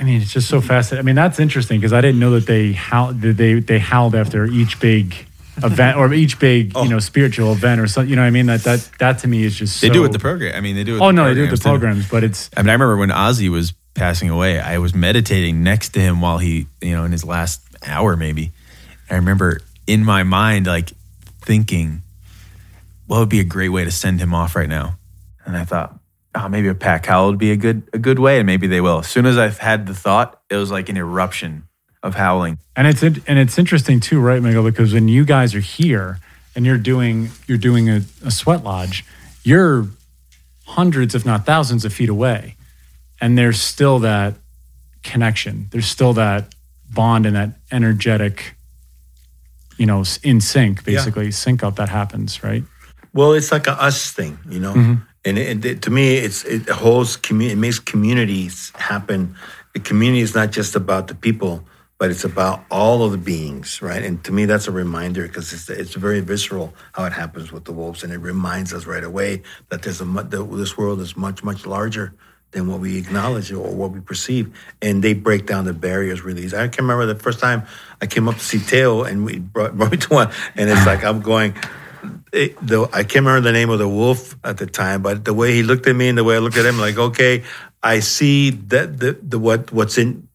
[0.00, 1.04] I mean, it's just so fascinating.
[1.04, 4.46] I mean, that's interesting because I didn't know that they how they they howled after
[4.46, 5.14] each big
[5.58, 6.84] event or each big oh.
[6.84, 8.08] you know spiritual event or something.
[8.08, 8.46] You know what I mean?
[8.46, 10.56] That that that to me is just they so, do it the program.
[10.56, 10.96] I mean, they do.
[10.96, 12.48] It oh no, they do it the programs, but it's.
[12.56, 14.58] I mean, I remember when Ozzy was passing away.
[14.58, 18.52] I was meditating next to him while he, you know, in his last hour maybe.
[19.10, 20.92] I remember in my mind like
[21.42, 22.00] thinking,
[23.06, 24.96] what would be a great way to send him off right now?
[25.44, 25.99] And I thought,
[26.34, 28.80] oh, maybe a pack howl would be a good a good way, and maybe they
[28.80, 28.98] will.
[28.98, 31.64] As soon as I've had the thought, it was like an eruption
[32.02, 32.58] of howling.
[32.76, 34.62] And it's and it's interesting too, right, Miguel?
[34.62, 36.18] Because when you guys are here
[36.54, 39.04] and you're doing you're doing a, a sweat lodge,
[39.42, 39.88] you're
[40.66, 42.56] hundreds, if not thousands, of feet away,
[43.20, 44.34] and there's still that
[45.02, 45.66] connection.
[45.70, 46.54] There's still that
[46.92, 48.54] bond and that energetic,
[49.76, 51.30] you know, in sync, basically yeah.
[51.30, 52.64] sync up that happens, right?
[53.12, 54.74] Well, it's like a us thing, you know.
[54.74, 55.02] Mm-hmm.
[55.24, 57.52] And it, it, to me, it's it holds community.
[57.52, 59.36] It makes communities happen.
[59.74, 61.64] The community is not just about the people
[62.00, 64.02] but it's about all of the beings, right?
[64.02, 67.66] And to me, that's a reminder because it's, it's very visceral how it happens with
[67.66, 71.14] the wolves, and it reminds us right away that there's a that this world is
[71.14, 72.14] much much larger
[72.52, 74.50] than what we acknowledge or what we perceive,
[74.80, 76.46] and they break down the barriers really.
[76.56, 77.66] I can remember the first time
[78.00, 80.86] I came up to see Teo, and we brought, brought me to one, and it's
[80.86, 81.54] like I'm going.
[82.32, 85.52] The, I can't remember the name of the wolf at the time, but the way
[85.52, 87.42] he looked at me and the way I looked at him, like, okay,
[87.82, 90.28] I see that the, the what what's in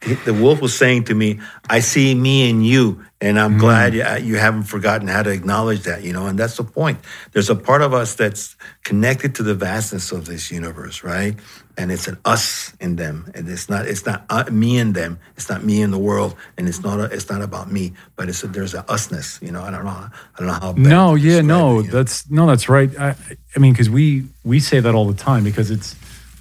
[0.00, 3.60] the wolf was saying to me, I see me and you, and I'm mm.
[3.60, 7.00] glad you, you, haven't forgotten how to acknowledge that, you know, and that's the point.
[7.32, 8.54] There's a part of us that's
[8.84, 11.34] connected to the vastness of this universe, right?
[11.76, 15.18] And it's an us in them, and it's not it's not uh, me and them.
[15.36, 18.28] It's not me in the world, and it's not a, it's not about me, but
[18.28, 19.62] it's a, there's a usness, you know.
[19.62, 20.72] I don't know, I don't know how.
[20.76, 22.90] No, yeah, no, it, that's no, that's right.
[22.98, 23.14] I,
[23.54, 25.94] I mean, because we we say that all the time because it's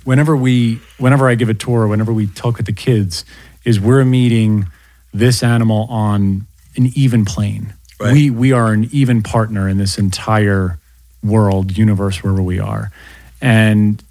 [0.06, 3.24] whenever we whenever I give a tour, whenever we talk with the kids
[3.64, 4.68] is we're meeting
[5.14, 6.48] this animal on
[6.78, 7.74] an even plane.
[8.00, 8.14] Right.
[8.14, 10.80] We we are an even partner in this entire
[11.24, 12.92] world, universe, wherever we are.
[13.42, 14.04] And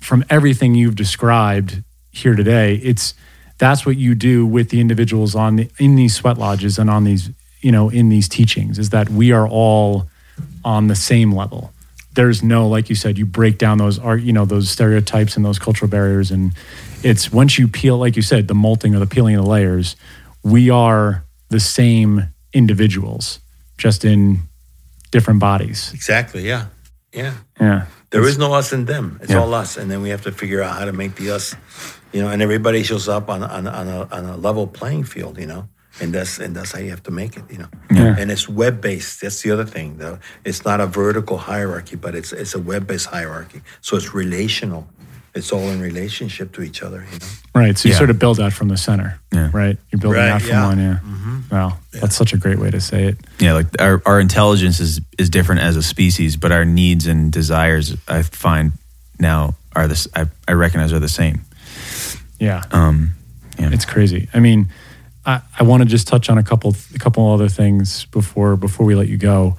[0.00, 3.14] from everything you've described here today, it's
[3.58, 7.04] that's what you do with the individuals on the in these sweat lodges and on
[7.04, 10.08] these, you know, in these teachings, is that we are all
[10.64, 11.72] on the same level.
[12.14, 15.44] There's no, like you said, you break down those art, you know, those stereotypes and
[15.44, 16.52] those cultural barriers and
[17.02, 19.94] it's once you peel, like you said, the molting or the peeling of the layers,
[20.42, 23.40] we are the same individuals,
[23.76, 24.40] just in
[25.10, 25.92] different bodies.
[25.94, 26.46] Exactly.
[26.46, 26.66] Yeah.
[27.12, 27.34] Yeah.
[27.60, 27.86] Yeah.
[28.10, 29.18] There it's, is no us and them.
[29.22, 29.40] It's yeah.
[29.40, 31.54] all us, and then we have to figure out how to make the us.
[32.12, 35.38] You know, and everybody shows up on on, on a on a level playing field.
[35.38, 35.68] You know,
[36.00, 37.44] and that's and that's how you have to make it.
[37.50, 38.16] You know, yeah.
[38.18, 39.20] and it's web based.
[39.20, 40.18] That's the other thing, though.
[40.44, 43.60] It's not a vertical hierarchy, but it's it's a web based hierarchy.
[43.82, 44.88] So it's relational
[45.38, 47.26] it's all in relationship to each other, you know.
[47.54, 47.78] Right.
[47.78, 47.98] So you yeah.
[47.98, 49.18] sort of build out from the center.
[49.32, 49.50] Yeah.
[49.52, 49.78] Right.
[49.90, 50.66] You're building right, out from yeah.
[50.66, 50.78] one.
[50.78, 50.98] Yeah.
[51.02, 51.38] Mm-hmm.
[51.50, 51.78] Wow.
[51.94, 52.00] Yeah.
[52.00, 53.16] That's such a great way to say it.
[53.38, 53.54] Yeah.
[53.54, 57.96] Like our, our intelligence is is different as a species, but our needs and desires,
[58.06, 58.72] I find
[59.18, 60.08] now are this.
[60.14, 61.42] I, I recognize are the same.
[62.38, 62.64] Yeah.
[62.70, 63.12] Um.
[63.58, 63.70] Yeah.
[63.72, 64.28] It's crazy.
[64.34, 64.68] I mean,
[65.24, 68.86] I, I want to just touch on a couple a couple other things before before
[68.86, 69.56] we let you go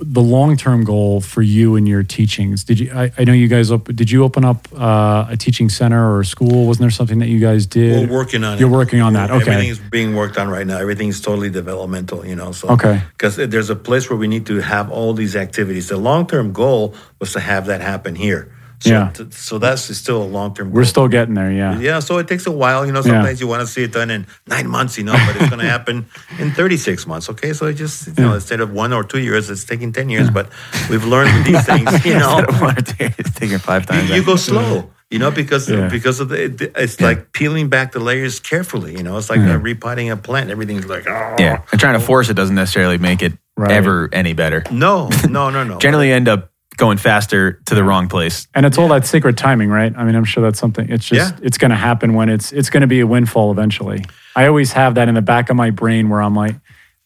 [0.00, 2.64] the long term goal for you and your teachings?
[2.64, 2.92] Did you?
[2.92, 3.70] I, I know you guys.
[3.70, 6.66] Op, did you open up uh, a teaching center or a school?
[6.66, 8.08] Wasn't there something that you guys did?
[8.08, 8.60] We're working on it.
[8.60, 8.72] You're it.
[8.72, 9.30] working on that.
[9.30, 9.52] Okay.
[9.52, 10.78] Everything's being worked on right now.
[10.78, 12.24] Everything's totally developmental.
[12.24, 12.52] You know.
[12.52, 13.02] So okay.
[13.12, 15.88] Because there's a place where we need to have all these activities.
[15.88, 18.52] The long term goal was to have that happen here.
[18.80, 19.10] So, yeah.
[19.10, 20.70] T- so that's still a long term.
[20.70, 21.50] We're still getting there.
[21.50, 21.78] Yeah.
[21.80, 21.98] Yeah.
[21.98, 22.86] So it takes a while.
[22.86, 23.44] You know, sometimes yeah.
[23.44, 24.96] you want to see it done in nine months.
[24.98, 26.06] You know, but it's going to happen
[26.38, 27.28] in 36 months.
[27.30, 27.52] Okay.
[27.52, 28.24] So it just you yeah.
[28.24, 30.26] know instead of one or two years, it's taking 10 years.
[30.26, 30.32] Yeah.
[30.32, 30.50] But
[30.90, 32.04] we've learned these things.
[32.04, 34.10] You know, it's taking five times.
[34.10, 34.90] You, you go slow.
[35.10, 38.94] You know, because because of the it's like peeling back the layers carefully.
[38.94, 39.62] You know, it's like mm-hmm.
[39.62, 40.50] repotting a plant.
[40.50, 41.36] Everything's like oh.
[41.38, 41.62] yeah.
[41.72, 43.70] And trying to force it doesn't necessarily make it right.
[43.70, 44.64] ever any better.
[44.70, 45.78] No, no, no, no.
[45.80, 48.48] Generally, end up going faster to the wrong place.
[48.54, 49.94] And it's all that secret timing, right?
[49.94, 50.88] I mean, I'm sure that's something.
[50.90, 51.40] It's just yeah.
[51.42, 54.04] it's going to happen when it's it's going to be a windfall eventually.
[54.34, 56.56] I always have that in the back of my brain where I'm like,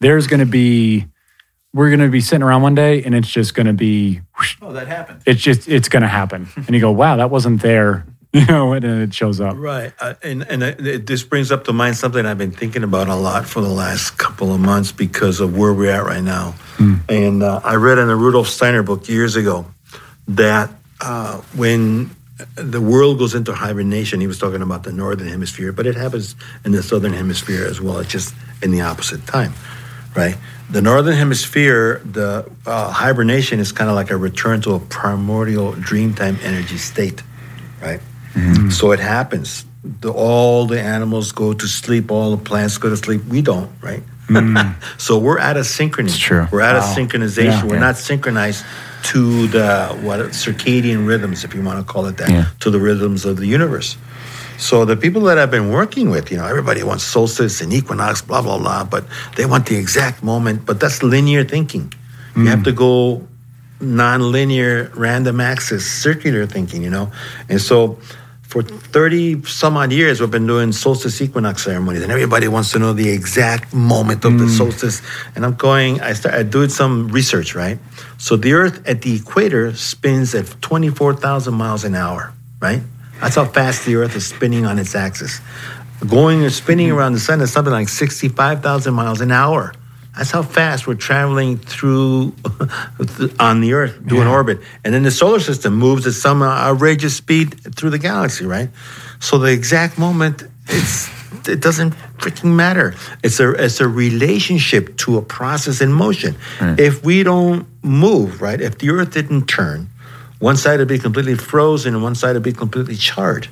[0.01, 1.07] there's going to be
[1.75, 4.59] we're going to be sitting around one day and it's just going to be whoosh,
[4.61, 7.62] oh that happened it's just it's going to happen and you go wow that wasn't
[7.62, 8.05] there
[8.41, 11.72] you know and it shows up right uh, and and it, this brings up to
[11.72, 15.41] mind something i've been thinking about a lot for the last couple of months because
[15.41, 16.99] of where we're at right now mm.
[17.09, 19.66] and uh, i read in the rudolf steiner book years ago
[20.28, 20.70] that
[21.01, 22.11] uh, when
[22.57, 24.20] the world goes into hibernation.
[24.20, 27.80] He was talking about the northern hemisphere, but it happens in the southern hemisphere as
[27.80, 27.99] well.
[27.99, 29.53] It's just in the opposite time,
[30.16, 30.37] right?
[30.70, 35.72] The northern hemisphere, the uh, hibernation is kind of like a return to a primordial
[35.74, 37.22] dreamtime energy state,
[37.80, 38.01] right?
[38.35, 38.70] Mm-hmm.
[38.70, 39.64] So it happens.
[39.85, 43.24] The, all the animals go to sleep, all the plants go to sleep.
[43.24, 44.03] We don't, right?
[44.28, 44.74] Mm.
[45.01, 46.07] so we're out of synchrony.
[46.07, 46.47] It's true.
[46.51, 46.91] We're out wow.
[46.91, 47.45] of synchronization.
[47.45, 47.80] Yeah, we're yeah.
[47.80, 48.64] not synchronized
[49.05, 52.47] to the what circadian rhythms, if you want to call it that, yeah.
[52.61, 53.97] to the rhythms of the universe.
[54.59, 58.22] So the people that I've been working with, you know, everybody wants solstice and equinox,
[58.22, 59.05] blah blah blah, but
[59.37, 60.64] they want the exact moment.
[60.64, 61.93] But that's linear thinking.
[62.35, 62.45] Mm.
[62.45, 62.64] You have mm.
[62.64, 63.26] to go
[63.80, 66.83] non-linear, random access, circular thinking.
[66.83, 67.11] You know,
[67.49, 67.99] and so
[68.53, 72.79] for 30 some odd years we've been doing solstice equinox ceremonies and everybody wants to
[72.79, 74.41] know the exact moment of mm.
[74.41, 75.01] the solstice.
[75.35, 77.79] And i'm going i start, I do some research right?
[78.19, 82.83] So the earth at the equator spins at 24000 miles an hour right?
[83.23, 85.41] That's how fast the earth is spinning on its axis.
[86.07, 86.99] Going or spinning mm-hmm.
[86.99, 89.73] around the sun is something like 65000 miles an hour
[90.17, 92.35] that's how fast we're traveling through
[93.39, 94.33] on the Earth, doing yeah.
[94.33, 94.61] orbit.
[94.85, 98.69] And then the solar system moves at some outrageous speed through the galaxy, right?
[99.21, 101.09] So the exact moment, it's
[101.49, 102.95] it doesn't freaking matter.
[103.23, 106.37] It's a it's a relationship to a process in motion.
[106.61, 106.79] Right.
[106.79, 108.61] If we don't move, right?
[108.61, 109.89] If the Earth didn't turn,
[110.41, 113.49] one side would be completely frozen and one side would be completely charred.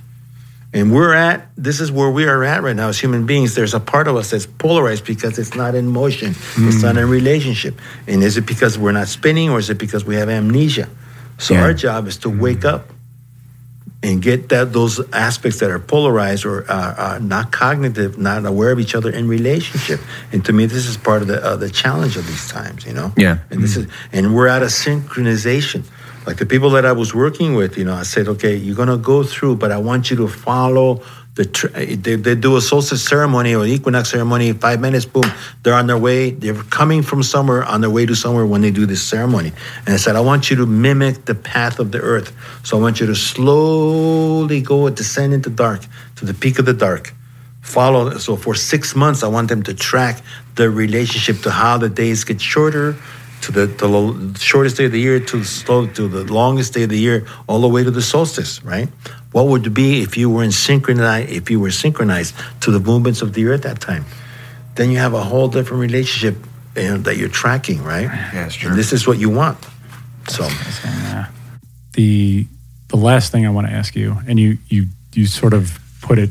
[0.72, 3.56] And we're at, this is where we are at right now as human beings.
[3.56, 6.68] There's a part of us that's polarized because it's not in motion, mm.
[6.68, 7.80] it's not in relationship.
[8.06, 10.88] And is it because we're not spinning or is it because we have amnesia?
[11.38, 11.62] So yeah.
[11.62, 12.38] our job is to mm.
[12.38, 12.88] wake up
[14.02, 18.70] and get that those aspects that are polarized or uh, are not cognitive, not aware
[18.70, 20.00] of each other in relationship.
[20.32, 22.94] And to me, this is part of the uh, the challenge of these times, you
[22.94, 23.12] know.
[23.16, 23.38] Yeah.
[23.50, 23.80] And this mm.
[23.80, 25.84] is, and we're at a synchronization
[26.26, 28.98] like the people that I was working with, you know, I said, okay, you're gonna
[28.98, 31.02] go through, but I want you to follow
[31.34, 31.46] the.
[31.46, 34.52] Tr- they, they do a solstice ceremony or equinox ceremony.
[34.52, 35.24] Five minutes, boom,
[35.62, 36.30] they're on their way.
[36.30, 39.52] They're coming from somewhere on their way to somewhere when they do this ceremony.
[39.86, 42.32] And I said, I want you to mimic the path of the earth.
[42.64, 45.80] So I want you to slowly go descend into dark
[46.16, 47.14] to the peak of the dark.
[47.62, 48.18] Follow.
[48.18, 50.22] So for six months, I want them to track
[50.56, 52.96] the relationship to how the days get shorter
[53.42, 56.82] to the, the shortest day of the year to the slow to the longest day
[56.82, 58.88] of the year, all the way to the solstice, right?
[59.32, 62.80] What would it be if you were in synchronized if you were synchronized to the
[62.80, 64.04] movements of the earth at that time?
[64.74, 66.36] Then you have a whole different relationship
[66.76, 68.02] you know, that you're tracking, right?
[68.02, 68.70] Yeah, that's true.
[68.70, 69.58] And this is what you want.
[70.28, 70.48] So
[71.92, 72.46] the
[72.88, 76.18] the last thing I want to ask you, and you you you sort of put
[76.18, 76.30] it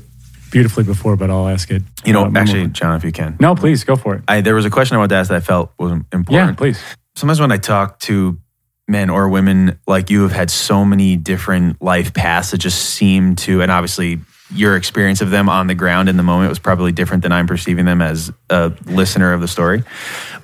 [0.52, 1.84] beautifully before, but I'll ask it.
[2.06, 3.38] You know, uh, actually, John, if you can.
[3.40, 4.24] No, please go for it.
[4.28, 6.32] I, there was a question I wanted to ask that I felt was important.
[6.32, 6.82] Yeah, please
[7.16, 8.40] sometimes when I talk to
[8.88, 13.36] men or women like you have had so many different life paths that just seem
[13.36, 14.20] to, and obviously
[14.52, 17.46] your experience of them on the ground in the moment was probably different than I'm
[17.46, 19.84] perceiving them as a listener of the story,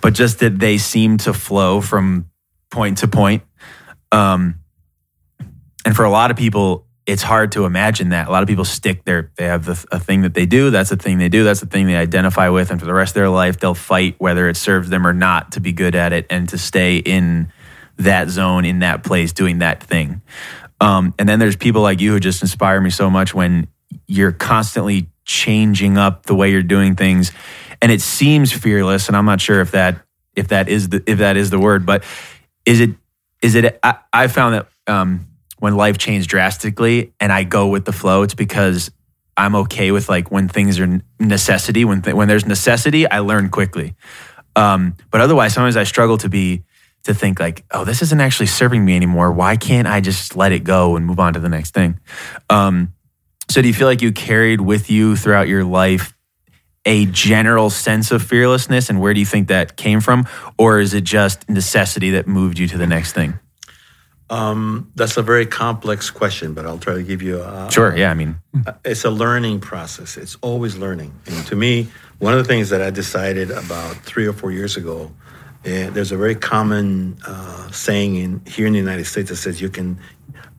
[0.02, 2.30] but just that they seem to flow from
[2.70, 3.44] point to point.
[4.12, 4.60] Um,
[5.86, 8.28] and for a lot of people, it's hard to imagine that.
[8.28, 9.32] A lot of people stick there.
[9.36, 10.72] They have the, a thing that they do.
[10.72, 11.44] That's the thing they do.
[11.44, 12.72] That's the thing they identify with.
[12.72, 15.52] And for the rest of their life, they'll fight whether it serves them or not
[15.54, 17.52] to be good at it and to stay in
[17.98, 20.22] that zone, in that place, doing that thing.
[20.82, 23.68] Um, and then there's people like you who just inspire me so much when
[24.08, 27.32] you're constantly changing up the way you're doing things,
[27.82, 29.08] and it seems fearless.
[29.08, 30.02] And I'm not sure if that
[30.36, 32.04] if that is the if that is the word, but
[32.66, 32.92] is it
[33.42, 33.80] is it?
[33.82, 34.68] I, I found that.
[34.88, 35.28] Um,
[35.60, 38.92] when life changed drastically and I go with the flow, it's because
[39.38, 41.86] I'm okay with like when things are necessity.
[41.86, 43.96] When th- when there's necessity, I learn quickly.
[44.56, 46.64] Um, but otherwise, sometimes I struggle to be
[47.04, 49.32] to think like, oh, this isn't actually serving me anymore.
[49.32, 52.00] Why can't I just let it go and move on to the next thing?
[52.50, 52.94] Um,
[53.50, 56.16] so, do you feel like you carried with you throughout your life
[56.86, 60.28] a general sense of fearlessness, and where do you think that came from,
[60.58, 63.40] or is it just necessity that moved you to the next thing?
[64.30, 67.70] Um, that's a very complex question, but I'll try to give you a.
[67.72, 67.96] Sure.
[67.96, 68.10] Yeah.
[68.10, 68.38] I mean,
[68.84, 70.18] it's a learning process.
[70.18, 71.14] It's always learning.
[71.28, 71.88] And to me,
[72.20, 75.12] one of the things that I decided about three or four years ago,
[75.66, 79.62] uh, there's a very common uh, saying in here in the United States that says
[79.62, 80.00] you can,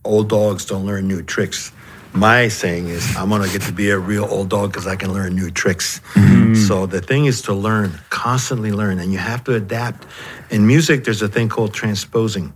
[0.05, 1.73] old dogs don't learn new tricks.
[2.12, 5.12] my saying is I'm gonna get to be a real old dog because I can
[5.12, 6.01] learn new tricks.
[6.14, 6.55] Mm-hmm.
[6.55, 10.07] So the thing is to learn, constantly learn, and you have to adapt.
[10.51, 12.53] In music, there's a thing called transposing.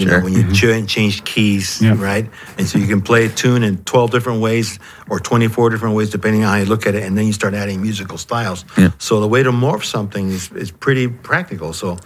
[0.00, 0.18] You sure.
[0.18, 0.86] know, when you mm-hmm.
[0.86, 1.94] change keys, yeah.
[1.96, 2.28] right?
[2.56, 4.78] And so you can play a tune in 12 different ways
[5.08, 7.54] or 24 different ways, depending on how you look at it, and then you start
[7.54, 8.64] adding musical styles.
[8.78, 8.92] Yeah.
[8.98, 11.72] So the way to morph something is, is pretty practical.
[11.74, 11.98] So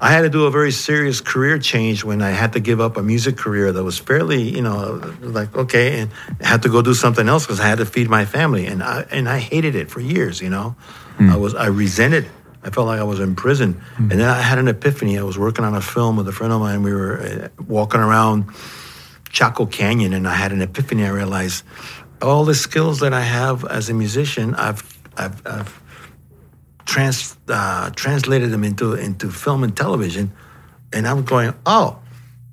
[0.00, 2.96] I had to do a very serious career change when I had to give up
[2.96, 6.10] a music career that was fairly, you know, like okay, and
[6.42, 8.82] I had to go do something else because I had to feed my family, and
[8.82, 10.40] I and I hated it for years.
[10.40, 10.74] You know,
[11.18, 11.30] mm.
[11.30, 12.26] I was I resented.
[12.62, 14.10] I felt like I was in prison, mm.
[14.10, 15.18] and then I had an epiphany.
[15.18, 16.82] I was working on a film with a friend of mine.
[16.82, 18.50] We were uh, walking around
[19.30, 21.04] Chaco Canyon, and I had an epiphany.
[21.04, 21.64] I realized
[22.20, 24.82] all the skills that I have as a musician, I've
[25.16, 25.82] I've, I've
[26.84, 30.32] trans, uh, translated them into into film and television,
[30.92, 31.98] and I'm going, oh,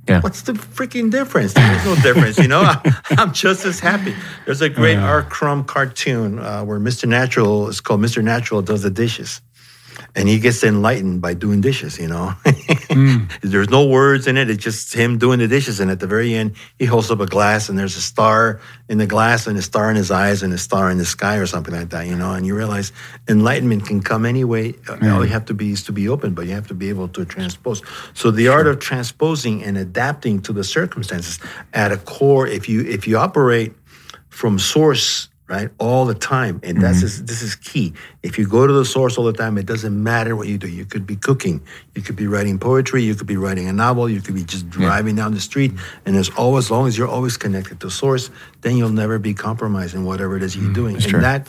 [0.08, 0.22] yeah.
[0.22, 1.52] What's the freaking difference?
[1.52, 2.64] There's no difference, you know.
[3.10, 4.16] I'm just as happy.
[4.46, 5.22] There's a great R.
[5.22, 7.10] Crumb cartoon uh, where Mr.
[7.10, 8.24] Natural is called Mr.
[8.24, 9.42] Natural does the dishes
[10.18, 12.34] and he gets enlightened by doing dishes, you know.
[12.44, 13.32] mm.
[13.42, 14.50] There's no words in it.
[14.50, 15.80] It's just him doing the dishes.
[15.80, 18.60] And at the very end, he holds up a glass and there's a star
[18.90, 21.38] in the glass and a star in his eyes and a star in the sky
[21.38, 22.34] or something like that, you know.
[22.34, 22.92] And you realize
[23.30, 24.74] enlightenment can come any way.
[24.74, 25.14] Mm.
[25.14, 27.10] All you have to be is to be open, but you have to be able
[27.10, 27.84] to transpose.
[28.16, 31.38] So the art of transposing and adapting to the circumstances
[31.74, 33.76] at a core, if you if you operate
[34.30, 35.70] from source right?
[35.78, 36.60] All the time.
[36.64, 37.26] And that's mm-hmm.
[37.26, 37.94] this is key.
[38.22, 40.68] If you go to the source all the time, it doesn't matter what you do.
[40.68, 41.62] You could be cooking,
[41.96, 44.70] you could be writing poetry, you could be writing a novel, you could be just
[44.70, 45.24] driving yeah.
[45.24, 45.72] down the street.
[46.06, 48.30] And as always, as long as you're always connected to source,
[48.62, 50.96] then you'll never be compromised in whatever it is you're mm, doing.
[50.96, 51.22] And true.
[51.22, 51.46] that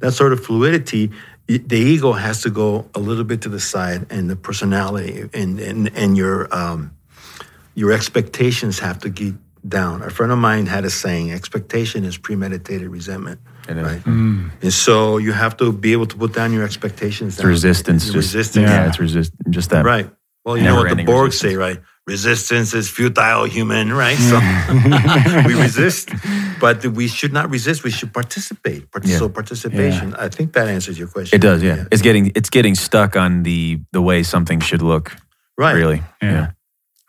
[0.00, 1.10] that sort of fluidity
[1.46, 5.60] the ego has to go a little bit to the side and the personality and
[5.60, 6.96] and, and your um,
[7.74, 9.34] your expectations have to get
[9.66, 10.02] down.
[10.02, 14.50] A friend of mine had a saying: "Expectation is premeditated resentment." Right, mm.
[14.60, 17.36] and so you have to be able to put down your expectations.
[17.36, 18.68] It's resistance, just, resistance.
[18.68, 19.84] Yeah, it's resist, just that.
[19.84, 20.10] Right.
[20.44, 21.52] Well, you know what the Borg resistance.
[21.52, 21.80] say, right?
[22.06, 24.18] Resistance is futile, human, right?
[24.18, 24.38] So
[25.48, 26.10] we resist,
[26.60, 27.82] but we should not resist.
[27.82, 28.86] We should participate.
[29.02, 29.16] yeah.
[29.16, 30.10] So participation.
[30.10, 30.24] Yeah.
[30.24, 31.34] I think that answers your question.
[31.34, 31.62] It does.
[31.62, 31.76] Yeah.
[31.76, 31.84] yeah.
[31.90, 35.16] It's getting it's getting stuck on the the way something should look.
[35.56, 35.72] Right.
[35.72, 36.02] Really.
[36.20, 36.50] yeah.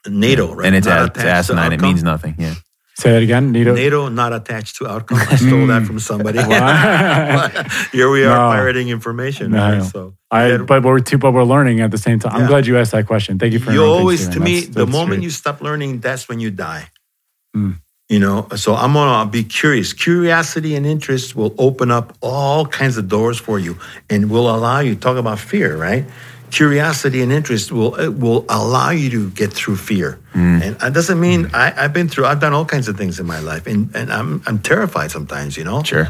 [0.09, 0.67] NATO, right?
[0.67, 1.73] And it's, it's asinine.
[1.73, 2.35] It means nothing.
[2.37, 2.55] Yeah.
[2.97, 3.51] Say that again.
[3.51, 3.75] NATO.
[3.75, 5.17] NATO not attached to outcome.
[5.19, 6.39] I stole that from somebody.
[7.91, 8.55] Here we are no.
[8.55, 9.51] pirating information.
[9.51, 9.83] No, right?
[9.83, 12.31] So I, but we're too, but we're learning at the same time.
[12.33, 12.43] Yeah.
[12.43, 13.37] I'm glad you asked that question.
[13.37, 13.73] Thank you for.
[13.73, 16.87] You always, to me, that's, the moment you stop learning, that's when you die.
[17.53, 17.81] Mm.
[18.07, 19.91] You know, so I'm gonna be curious.
[19.91, 23.77] Curiosity and interest will open up all kinds of doors for you,
[24.09, 24.95] and will allow you.
[24.95, 26.05] To talk about fear, right?
[26.55, 27.91] Curiosity and interest will
[28.23, 30.17] will allow you to get through fear.
[30.33, 30.61] Mm.
[30.63, 31.53] And it doesn't mean mm.
[31.53, 32.25] I, have been through.
[32.25, 35.57] I've done all kinds of things in my life, and, and I'm I'm terrified sometimes.
[35.57, 35.83] You know.
[35.83, 36.07] Sure.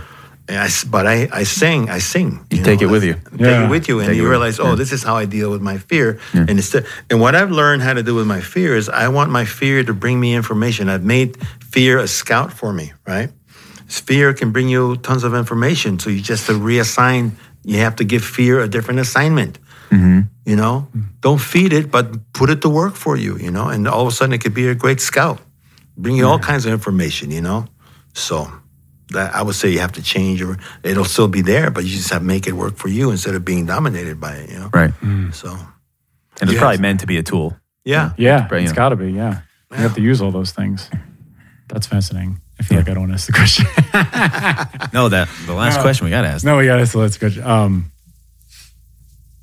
[0.48, 2.46] I, but I, I sing, I sing.
[2.52, 3.16] You, you take know, it with you.
[3.32, 3.66] Take yeah.
[3.66, 4.76] it with you, and take you realize, oh, yeah.
[4.76, 6.20] this is how I deal with my fear.
[6.36, 6.42] Yeah.
[6.42, 9.32] And instead, and what I've learned how to do with my fear is, I want
[9.32, 10.88] my fear to bring me information.
[10.88, 11.42] I've made
[11.74, 13.32] fear a scout for me, right?
[13.88, 17.32] Fear can bring you tons of information, so you just to reassign.
[17.64, 19.58] You have to give fear a different assignment.
[19.90, 20.22] Mm-hmm.
[20.46, 21.02] You know, mm-hmm.
[21.22, 23.38] don't feed it, but put it to work for you.
[23.38, 25.40] You know, and all of a sudden it could be a great scout,
[25.98, 27.32] bring you all kinds of information.
[27.32, 27.68] You know,
[28.14, 28.52] so
[29.12, 31.90] that I would say you have to change, or it'll still be there, but you
[31.90, 34.50] just have to make it work for you instead of being dominated by it.
[34.52, 34.92] You know, right?
[35.02, 35.34] Mm.
[35.34, 35.50] So,
[36.42, 37.58] and it's probably meant to be a tool.
[37.84, 39.12] Yeah, yeah, it's got to be.
[39.12, 39.42] Yeah.
[39.72, 40.90] yeah, you have to use all those things.
[41.68, 42.42] That's fascinating.
[42.60, 42.82] I feel yeah.
[42.82, 43.66] like I don't want to ask the question.
[44.94, 46.46] no, that the last uh, question we got to ask.
[46.46, 47.44] No, we got to ask the last question.
[47.44, 47.92] Um,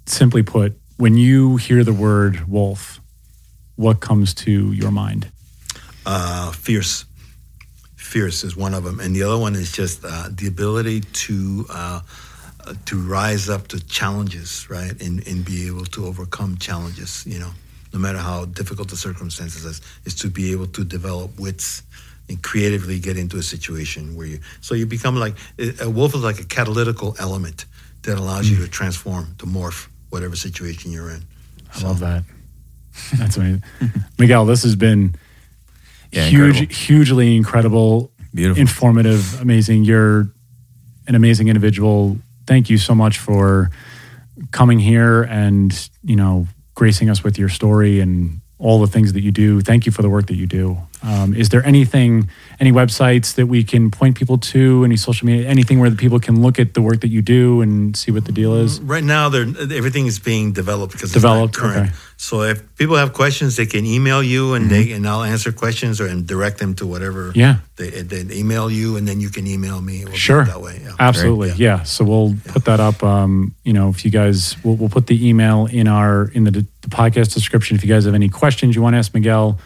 [0.06, 3.00] simply put, when you hear the word wolf,
[3.74, 5.32] what comes to your mind?
[6.06, 7.06] Uh, fierce.
[7.96, 11.66] Fierce is one of them, and the other one is just uh, the ability to
[11.70, 12.00] uh,
[12.84, 17.26] to rise up to challenges, right, and, and be able to overcome challenges.
[17.26, 17.50] You know,
[17.92, 21.82] no matter how difficult the circumstances is, is to be able to develop wits
[22.28, 24.38] and creatively get into a situation where you.
[24.60, 25.34] So you become like
[25.80, 27.64] a wolf is like a catalytical element
[28.02, 28.50] that allows mm.
[28.50, 31.22] you to transform, to morph whatever situation you're in.
[31.74, 31.86] I so.
[31.86, 32.24] love that.
[33.18, 33.64] That's amazing.
[34.18, 35.14] Miguel, this has been
[36.10, 36.74] yeah, huge, incredible.
[36.74, 39.84] hugely incredible, beautiful, informative, amazing.
[39.84, 40.30] You're
[41.08, 42.18] an amazing individual.
[42.46, 43.70] Thank you so much for
[44.50, 49.22] coming here and, you know, gracing us with your story and all the things that
[49.22, 49.62] you do.
[49.62, 50.76] Thank you for the work that you do.
[51.02, 52.28] Um, is there anything,
[52.60, 54.84] any websites that we can point people to?
[54.84, 57.60] Any social media, anything where the people can look at the work that you do
[57.60, 58.80] and see what the deal is?
[58.80, 61.54] Right now, everything is being developed because developed.
[61.54, 61.88] It's current.
[61.88, 61.96] Okay.
[62.16, 64.74] So if people have questions, they can email you and mm-hmm.
[64.74, 67.32] they and I'll answer questions or and direct them to whatever.
[67.34, 67.56] Yeah.
[67.74, 70.04] They, they email you and then you can email me.
[70.04, 70.44] We'll sure.
[70.44, 70.80] That way.
[70.84, 70.94] Yeah.
[71.00, 71.48] Absolutely.
[71.48, 71.78] Yeah.
[71.78, 71.82] yeah.
[71.82, 72.52] So we'll yeah.
[72.52, 73.02] put that up.
[73.02, 76.52] Um, you know, if you guys, we'll, we'll put the email in our in the,
[76.52, 77.76] the podcast description.
[77.76, 79.58] If you guys have any questions you want to ask Miguel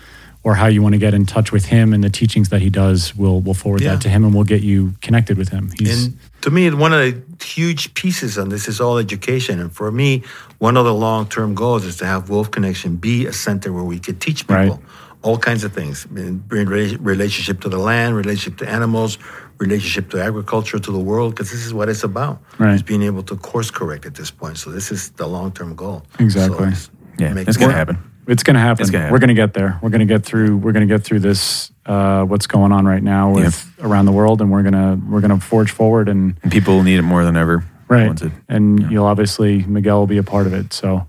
[0.47, 2.71] or how you want to get in touch with him and the teachings that he
[2.71, 3.91] does, we'll we'll forward yeah.
[3.91, 5.73] that to him and we'll get you connected with him.
[5.77, 9.59] He's, and to me, one of the huge pieces on this is all education.
[9.59, 10.23] And for me,
[10.59, 13.83] one of the long term goals is to have Wolf Connection be a center where
[13.83, 14.81] we could teach people right.
[15.23, 19.19] all kinds of things in relationship to the land, relationship to animals,
[19.59, 22.41] relationship to agriculture, to the world, because this is what it's about.
[22.59, 22.75] Right.
[22.75, 24.59] Is being able to course correct at this point.
[24.59, 26.05] So this is the long term goal.
[26.21, 26.73] Exactly.
[26.73, 27.99] So yeah, it's going to happen.
[28.27, 28.87] It's going to happen.
[29.11, 29.79] We're going to get there.
[29.81, 30.57] We're going to get through.
[30.57, 31.71] We're going to get through this.
[31.85, 33.87] Uh, what's going on right now with yep.
[33.87, 36.09] around the world, and we're gonna we're gonna forge forward.
[36.09, 37.65] And, and people need it more than ever.
[37.89, 38.21] Right.
[38.49, 38.89] And yeah.
[38.91, 40.73] you'll obviously Miguel will be a part of it.
[40.73, 41.07] So,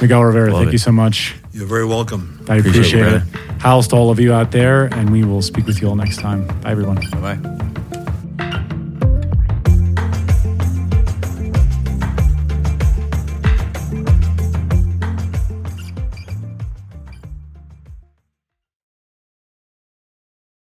[0.00, 0.72] Miguel Rivera, Love thank it.
[0.74, 1.34] you so much.
[1.52, 2.44] You're very welcome.
[2.48, 3.40] I appreciate, appreciate it.
[3.58, 6.20] How's to all of you out there, and we will speak with you all next
[6.20, 6.46] time.
[6.60, 6.96] Bye, everyone.
[7.10, 7.98] Bye bye.